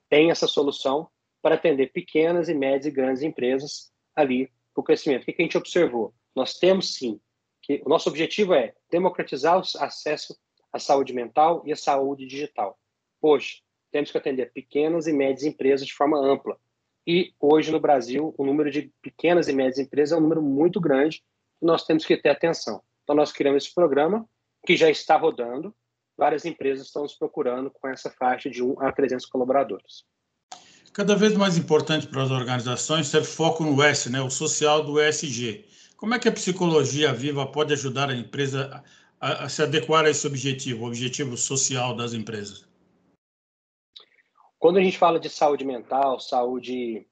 tem 0.10 0.32
essa 0.32 0.48
solução 0.48 1.08
para 1.40 1.54
atender 1.54 1.92
pequenas 1.92 2.50
e 2.50 2.56
médias 2.56 2.88
e 2.88 2.92
grandes 2.92 3.22
empresas 3.22 3.92
ali 4.16 4.48
para 4.74 4.82
o 4.82 4.84
crescimento. 4.84 5.22
O 5.22 5.26
que 5.26 5.36
a 5.38 5.44
gente 5.44 5.58
observou? 5.58 6.16
Nós 6.36 6.56
temos 6.56 6.96
sim, 6.96 7.22
que 7.62 7.80
o 7.86 7.90
nosso 7.90 8.10
objetivo 8.10 8.56
é 8.56 8.74
democratizar 8.90 9.56
o 9.60 9.64
acesso 9.84 10.36
à 10.72 10.80
saúde 10.80 11.14
mental 11.14 11.64
e 11.66 11.72
à 11.72 11.76
saúde 11.76 12.26
digital. 12.26 12.78
Poxa, 13.20 13.58
temos 13.92 14.12
que 14.12 14.18
atender 14.18 14.52
pequenas 14.52 15.08
e 15.08 15.14
médias 15.14 15.44
empresas 15.44 15.86
de 15.86 15.94
forma 15.94 16.18
ampla. 16.20 16.58
E 17.06 17.34
hoje 17.40 17.72
no 17.72 17.80
Brasil, 17.80 18.34
o 18.38 18.46
número 18.46 18.70
de 18.70 18.92
pequenas 19.02 19.48
e 19.48 19.54
médias 19.54 19.80
empresas 19.80 20.14
é 20.14 20.18
um 20.18 20.22
número 20.22 20.42
muito 20.42 20.80
grande 20.80 21.24
e 21.62 21.66
nós 21.66 21.84
temos 21.86 22.06
que 22.06 22.16
ter 22.16 22.30
atenção. 22.30 22.82
Então, 23.04 23.16
nós 23.16 23.32
criamos 23.32 23.64
esse 23.64 23.74
programa 23.74 24.28
que 24.66 24.78
já 24.78 24.90
está 24.90 25.18
rodando. 25.18 25.74
Várias 26.16 26.46
empresas 26.46 26.86
estão 26.86 27.04
nos 27.04 27.16
procurando 27.16 27.72
com 27.72 27.88
essa 27.88 28.12
faixa 28.12 28.50
de 28.50 28.62
1 28.62 28.82
a 28.82 28.92
300 28.92 29.26
colaboradores. 29.26 30.04
Cada 30.94 31.16
vez 31.16 31.34
mais 31.34 31.58
importante 31.58 32.08
para 32.08 32.24
as 32.24 32.30
organizações 32.30 33.10
ter 33.10 33.24
foco 33.24 33.64
no 33.64 33.82
S, 33.82 34.10
né, 34.10 34.22
o 34.22 34.30
social 34.30 34.84
do 34.84 35.02
ESG. 35.02 35.66
Como 35.96 36.14
é 36.14 36.20
que 36.20 36.28
a 36.28 36.32
psicologia 36.32 37.14
viva 37.14 37.46
pode 37.46 37.74
ajudar 37.74 38.10
a 38.10 38.16
empresa 38.16 38.84
a, 39.20 39.46
a 39.46 39.50
se 39.50 39.62
adequar 39.62 40.06
a 40.06 40.10
esse 40.10 40.26
objetivo, 40.26 40.84
o 40.84 40.88
objetivo 40.88 41.36
social 41.36 41.96
das 41.96 42.14
empresas? 42.14 42.68
Quando 44.58 44.78
a 44.78 44.84
gente 44.84 44.98
fala 44.98 45.20
de 45.20 45.30
saúde 45.30 45.66
mental, 45.66 46.20
saúde 46.20 47.08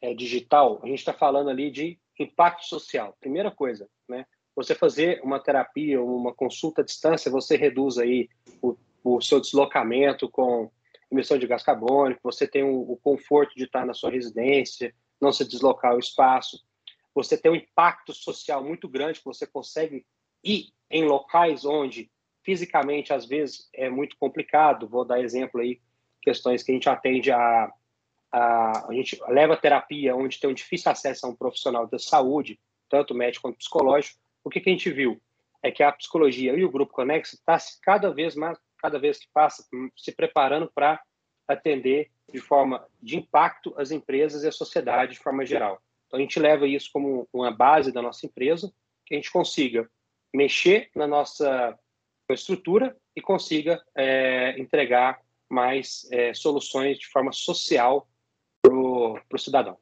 é, 0.00 0.14
digital, 0.14 0.80
a 0.82 0.86
gente 0.86 0.98
está 0.98 1.12
falando 1.12 1.50
ali 1.50 1.70
de 1.70 1.98
impacto 2.18 2.66
social. 2.66 3.16
Primeira 3.20 3.50
coisa, 3.50 3.88
né? 4.08 4.26
Você 4.56 4.74
fazer 4.74 5.20
uma 5.22 5.38
terapia, 5.38 6.02
uma 6.02 6.34
consulta 6.34 6.82
à 6.82 6.84
distância, 6.84 7.30
você 7.30 7.56
reduz 7.56 7.96
aí 7.96 8.28
o, 8.60 8.76
o 9.04 9.20
seu 9.20 9.40
deslocamento 9.40 10.28
com 10.28 10.70
emissão 11.10 11.38
de 11.38 11.46
gás 11.46 11.62
carbônico, 11.62 12.20
você 12.22 12.46
tem 12.46 12.64
o, 12.64 12.92
o 12.92 12.96
conforto 12.96 13.54
de 13.54 13.64
estar 13.64 13.86
na 13.86 13.94
sua 13.94 14.10
residência, 14.10 14.92
não 15.20 15.32
se 15.32 15.46
deslocar 15.46 15.94
o 15.94 15.98
espaço, 15.98 16.62
você 17.14 17.36
tem 17.36 17.50
um 17.50 17.56
impacto 17.56 18.12
social 18.12 18.62
muito 18.62 18.88
grande, 18.88 19.20
que 19.20 19.24
você 19.24 19.46
consegue 19.46 20.04
ir 20.42 20.72
em 20.90 21.04
locais 21.04 21.64
onde 21.64 22.10
fisicamente 22.42 23.12
às 23.12 23.26
vezes 23.26 23.68
é 23.74 23.90
muito 23.90 24.16
complicado. 24.18 24.88
Vou 24.88 25.04
dar 25.04 25.20
exemplo 25.20 25.60
aí, 25.60 25.80
questões 26.22 26.62
que 26.62 26.72
a 26.72 26.74
gente 26.74 26.88
atende 26.88 27.30
a 27.30 27.72
a, 28.32 28.88
a 28.88 28.92
gente 28.92 29.18
leva 29.28 29.56
terapia 29.56 30.14
onde 30.14 30.38
tem 30.38 30.50
um 30.50 30.54
difícil 30.54 30.90
acesso 30.90 31.26
a 31.26 31.28
um 31.28 31.34
profissional 31.34 31.86
da 31.86 31.98
saúde, 31.98 32.58
tanto 32.88 33.14
médico 33.14 33.42
quanto 33.42 33.58
psicológico. 33.58 34.18
O 34.44 34.50
que, 34.50 34.60
que 34.60 34.70
a 34.70 34.72
gente 34.72 34.90
viu 34.90 35.20
é 35.62 35.70
que 35.70 35.82
a 35.82 35.92
psicologia 35.92 36.54
e 36.54 36.64
o 36.64 36.70
grupo 36.70 36.92
Conexo 36.92 37.36
está 37.36 37.58
cada 37.82 38.12
vez 38.12 38.34
mais, 38.34 38.58
cada 38.78 38.98
vez 38.98 39.18
que 39.18 39.28
passa, 39.32 39.64
se 39.96 40.12
preparando 40.12 40.70
para 40.72 41.00
atender 41.46 42.10
de 42.32 42.40
forma 42.40 42.86
de 43.02 43.16
impacto 43.16 43.74
as 43.76 43.90
empresas 43.90 44.44
e 44.44 44.48
a 44.48 44.52
sociedade 44.52 45.12
de 45.12 45.18
forma 45.18 45.44
geral. 45.44 45.80
Então 46.06 46.18
a 46.18 46.22
gente 46.22 46.38
leva 46.38 46.66
isso 46.66 46.90
como 46.92 47.26
uma 47.32 47.50
base 47.50 47.90
da 47.90 48.02
nossa 48.02 48.26
empresa, 48.26 48.72
que 49.04 49.14
a 49.14 49.16
gente 49.16 49.30
consiga 49.30 49.90
mexer 50.34 50.90
na 50.94 51.06
nossa 51.06 51.78
estrutura 52.30 52.96
e 53.16 53.20
consiga 53.20 53.82
é, 53.96 54.58
entregar 54.60 55.20
mais 55.50 56.06
é, 56.12 56.34
soluções 56.34 56.98
de 56.98 57.06
forma 57.06 57.32
social 57.32 58.08
para 58.62 58.74
o 58.74 59.38
cidadão. 59.38 59.76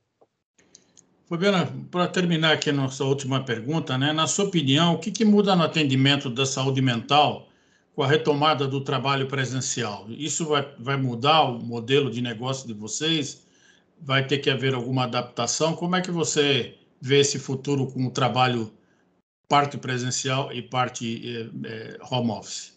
Fabiana, 1.28 1.68
para 1.90 2.06
terminar 2.06 2.52
aqui 2.52 2.70
a 2.70 2.72
nossa 2.72 3.02
última 3.02 3.42
pergunta, 3.42 3.98
né? 3.98 4.12
na 4.12 4.28
sua 4.28 4.44
opinião, 4.44 4.94
o 4.94 4.98
que, 4.98 5.10
que 5.10 5.24
muda 5.24 5.56
no 5.56 5.64
atendimento 5.64 6.30
da 6.30 6.46
saúde 6.46 6.80
mental 6.80 7.48
com 7.96 8.02
a 8.04 8.06
retomada 8.06 8.68
do 8.68 8.80
trabalho 8.80 9.26
presencial? 9.26 10.06
Isso 10.08 10.46
vai, 10.46 10.72
vai 10.78 10.96
mudar 10.96 11.42
o 11.42 11.58
modelo 11.58 12.10
de 12.10 12.22
negócio 12.22 12.68
de 12.68 12.74
vocês? 12.74 13.44
Vai 14.00 14.24
ter 14.24 14.38
que 14.38 14.48
haver 14.48 14.72
alguma 14.72 15.02
adaptação? 15.02 15.74
Como 15.74 15.96
é 15.96 16.00
que 16.00 16.12
você 16.12 16.78
vê 17.00 17.18
esse 17.18 17.40
futuro 17.40 17.88
com 17.88 18.06
o 18.06 18.10
trabalho 18.10 18.72
parte 19.48 19.78
presencial 19.78 20.52
e 20.52 20.62
parte 20.62 21.44
eh 21.64 21.98
home 22.10 22.30
office? 22.30 22.76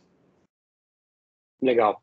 Legal. 1.62 2.02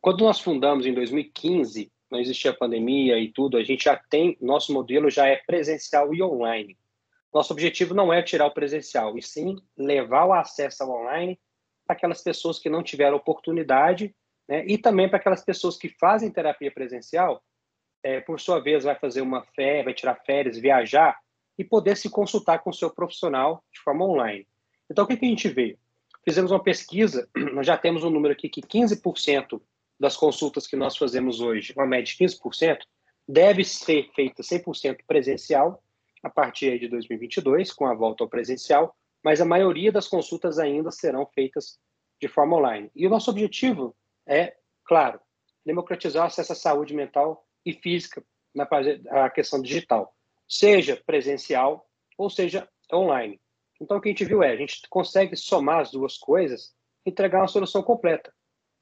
Quando 0.00 0.24
nós 0.24 0.40
fundamos 0.40 0.86
em 0.86 0.94
2015, 0.94 1.90
não 2.10 2.18
existia 2.18 2.52
pandemia 2.52 3.18
e 3.18 3.30
tudo, 3.32 3.56
a 3.56 3.62
gente 3.62 3.84
já 3.84 3.96
tem, 3.96 4.36
nosso 4.40 4.72
modelo 4.72 5.10
já 5.10 5.26
é 5.26 5.36
presencial 5.36 6.12
e 6.14 6.22
online. 6.22 6.76
Nosso 7.32 7.52
objetivo 7.52 7.94
não 7.94 8.12
é 8.12 8.22
tirar 8.22 8.46
o 8.46 8.54
presencial, 8.54 9.16
e 9.18 9.22
sim 9.22 9.56
levar 9.76 10.24
o 10.24 10.32
acesso 10.32 10.82
ao 10.82 10.90
online 10.90 11.38
para 11.86 11.94
aquelas 11.94 12.22
pessoas 12.22 12.58
que 12.58 12.70
não 12.70 12.82
tiveram 12.82 13.16
oportunidade, 13.16 14.14
né? 14.48 14.64
e 14.66 14.78
também 14.78 15.08
para 15.08 15.18
aquelas 15.18 15.44
pessoas 15.44 15.76
que 15.76 15.88
fazem 15.88 16.30
terapia 16.30 16.72
presencial, 16.72 17.42
é, 18.02 18.20
por 18.20 18.40
sua 18.40 18.60
vez, 18.60 18.84
vai 18.84 18.94
fazer 18.94 19.20
uma 19.20 19.42
férias, 19.54 19.84
vai 19.84 19.94
tirar 19.94 20.14
férias, 20.24 20.58
viajar, 20.58 21.18
e 21.58 21.64
poder 21.64 21.96
se 21.96 22.08
consultar 22.08 22.60
com 22.60 22.70
o 22.70 22.74
seu 22.74 22.88
profissional 22.88 23.64
de 23.72 23.80
forma 23.80 24.06
online. 24.06 24.46
Então, 24.90 25.04
o 25.04 25.06
que, 25.06 25.16
que 25.16 25.26
a 25.26 25.28
gente 25.28 25.48
vê? 25.48 25.76
Fizemos 26.24 26.50
uma 26.50 26.62
pesquisa, 26.62 27.28
nós 27.52 27.66
já 27.66 27.76
temos 27.76 28.04
um 28.04 28.10
número 28.10 28.32
aqui 28.32 28.48
que 28.48 28.62
15% 28.62 29.60
das 29.98 30.16
consultas 30.16 30.66
que 30.66 30.76
nós 30.76 30.96
fazemos 30.96 31.40
hoje, 31.40 31.72
uma 31.76 31.86
média 31.86 32.04
de 32.04 32.24
15%, 32.24 32.78
deve 33.26 33.64
ser 33.64 34.08
feita 34.14 34.42
100% 34.42 34.98
presencial 35.06 35.82
a 36.22 36.30
partir 36.30 36.78
de 36.78 36.88
2022, 36.88 37.72
com 37.72 37.86
a 37.86 37.94
volta 37.94 38.24
ao 38.24 38.30
presencial, 38.30 38.94
mas 39.22 39.40
a 39.40 39.44
maioria 39.44 39.92
das 39.92 40.08
consultas 40.08 40.58
ainda 40.58 40.90
serão 40.90 41.26
feitas 41.26 41.78
de 42.20 42.28
forma 42.28 42.56
online. 42.56 42.90
E 42.94 43.06
o 43.06 43.10
nosso 43.10 43.30
objetivo 43.30 43.94
é, 44.26 44.56
claro, 44.84 45.20
democratizar 45.64 46.24
o 46.24 46.26
acesso 46.26 46.52
à 46.52 46.56
saúde 46.56 46.94
mental 46.94 47.46
e 47.64 47.72
física 47.72 48.24
na 48.54 49.30
questão 49.30 49.60
digital, 49.60 50.14
seja 50.48 51.00
presencial 51.04 51.86
ou 52.16 52.30
seja 52.30 52.68
online. 52.92 53.40
Então, 53.80 53.98
o 53.98 54.00
que 54.00 54.08
a 54.08 54.12
gente 54.12 54.24
viu 54.24 54.42
é, 54.42 54.52
a 54.52 54.56
gente 54.56 54.82
consegue 54.88 55.36
somar 55.36 55.80
as 55.80 55.90
duas 55.90 56.16
coisas 56.16 56.74
entregar 57.06 57.40
uma 57.40 57.48
solução 57.48 57.82
completa 57.82 58.32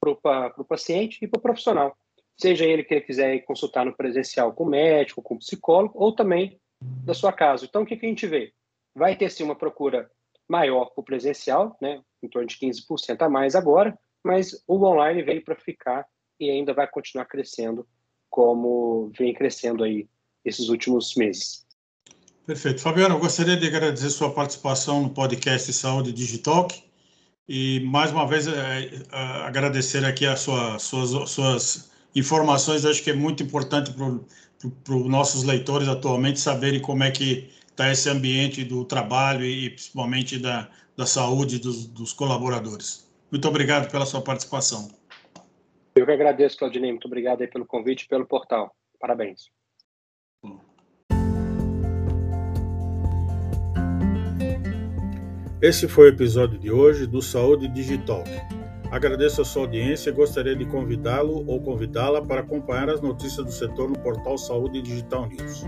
para 0.01 0.55
o 0.57 0.65
paciente 0.65 1.19
e 1.23 1.29
para 1.29 1.39
o 1.39 1.43
profissional. 1.43 1.97
Seja 2.37 2.65
ele 2.65 2.85
que 2.85 3.01
quiser 3.01 3.39
consultar 3.41 3.85
no 3.85 3.97
presencial 3.97 4.53
com 4.53 4.65
médico, 4.65 5.23
com 5.23 5.39
psicólogo, 5.39 5.95
ou 5.97 6.15
também 6.15 6.61
da 6.81 7.15
sua 7.15 7.33
casa. 7.33 7.65
Então, 7.65 7.83
o 7.83 7.87
que, 7.87 7.97
que 7.97 8.07
a 8.07 8.09
gente 8.09 8.27
vê? 8.27 8.53
Vai 8.95 9.17
ter 9.17 9.31
sim 9.31 9.43
uma 9.43 9.57
procura 9.57 10.11
maior 10.49 10.87
para 10.87 11.01
o 11.01 11.05
presencial, 11.05 11.77
né, 11.81 12.03
em 12.23 12.29
torno 12.29 12.47
de 12.47 12.57
15% 12.57 13.23
a 13.23 13.29
mais 13.29 13.55
agora, 13.55 13.99
mas 14.23 14.63
o 14.67 14.83
online 14.85 15.23
veio 15.23 15.43
para 15.43 15.57
ficar 15.57 16.07
e 16.39 16.51
ainda 16.51 16.73
vai 16.73 16.87
continuar 16.87 17.25
crescendo 17.25 17.87
como 18.29 19.11
vem 19.17 19.33
crescendo 19.33 19.83
aí 19.83 20.09
esses 20.47 20.69
últimos 20.69 21.15
meses. 21.17 21.67
Perfeito. 22.47 22.81
Fabiano, 22.81 23.17
eu 23.17 23.19
gostaria 23.19 23.57
de 23.57 23.67
agradecer 23.67 24.09
sua 24.11 24.31
participação 24.31 25.03
no 25.03 25.11
podcast 25.11 25.73
Saúde 25.73 26.13
Digital 26.13 26.69
e 27.49 27.81
mais 27.81 28.13
uma 28.13 28.27
vez 28.27 28.47
é, 28.47 28.53
é, 28.53 29.17
agradecer 29.45 30.05
aqui 30.05 30.25
as 30.25 30.41
sua, 30.41 30.79
suas, 30.79 31.29
suas 31.29 31.91
informações, 32.15 32.85
acho 32.85 33.03
que 33.03 33.11
é 33.11 33.15
muito 33.15 33.43
importante 33.43 33.93
para 33.93 34.95
os 34.95 35.07
nossos 35.07 35.43
leitores 35.43 35.89
atualmente 35.89 36.39
saberem 36.39 36.81
como 36.81 37.03
é 37.03 37.11
que 37.11 37.51
está 37.69 37.91
esse 37.91 38.09
ambiente 38.09 38.65
do 38.65 38.85
trabalho 38.85 39.45
e 39.45 39.71
principalmente 39.71 40.39
da, 40.39 40.69
da 40.97 41.05
saúde 41.05 41.59
dos, 41.59 41.87
dos 41.87 42.13
colaboradores. 42.13 43.07
Muito 43.31 43.47
obrigado 43.49 43.91
pela 43.91 44.07
sua 44.07 44.23
participação. 44.23 44.89
Eu 45.97 46.07
que 46.07 46.13
agradeço, 46.13 46.57
Claudinei. 46.57 46.93
Muito 46.93 47.07
obrigado 47.07 47.43
aí 47.43 47.49
pelo 47.49 47.67
convite 47.67 48.05
e 48.05 48.09
pelo 48.09 48.27
portal. 48.27 48.75
Parabéns. 49.01 49.56
Esse 55.61 55.89
foi 55.89 56.11
o 56.11 56.13
episódio 56.13 56.59
de 56.59 56.71
hoje 56.71 57.07
do 57.07 57.23
Saúde 57.23 57.67
Digital. 57.69 58.25
Agradeço 58.91 59.41
a 59.41 59.45
sua 59.45 59.63
audiência 59.63 60.11
e 60.11 60.13
gostaria 60.13 60.55
de 60.55 60.67
convidá-lo 60.67 61.43
ou 61.47 61.59
convidá-la 61.63 62.21
para 62.21 62.43
acompanhar 62.43 62.91
as 62.91 63.01
notícias 63.01 63.43
do 63.43 63.51
setor 63.51 63.89
no 63.89 63.99
portal 63.99 64.37
Saúde 64.37 64.83
Digital 64.83 65.27
News. 65.27 65.65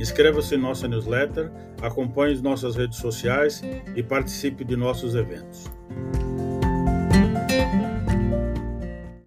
Inscreva-se 0.00 0.56
em 0.56 0.58
nossa 0.58 0.88
newsletter, 0.88 1.48
acompanhe 1.80 2.42
nossas 2.42 2.74
redes 2.74 2.98
sociais 2.98 3.62
e 3.94 4.02
participe 4.02 4.64
de 4.64 4.74
nossos 4.74 5.14
eventos. 5.14 5.70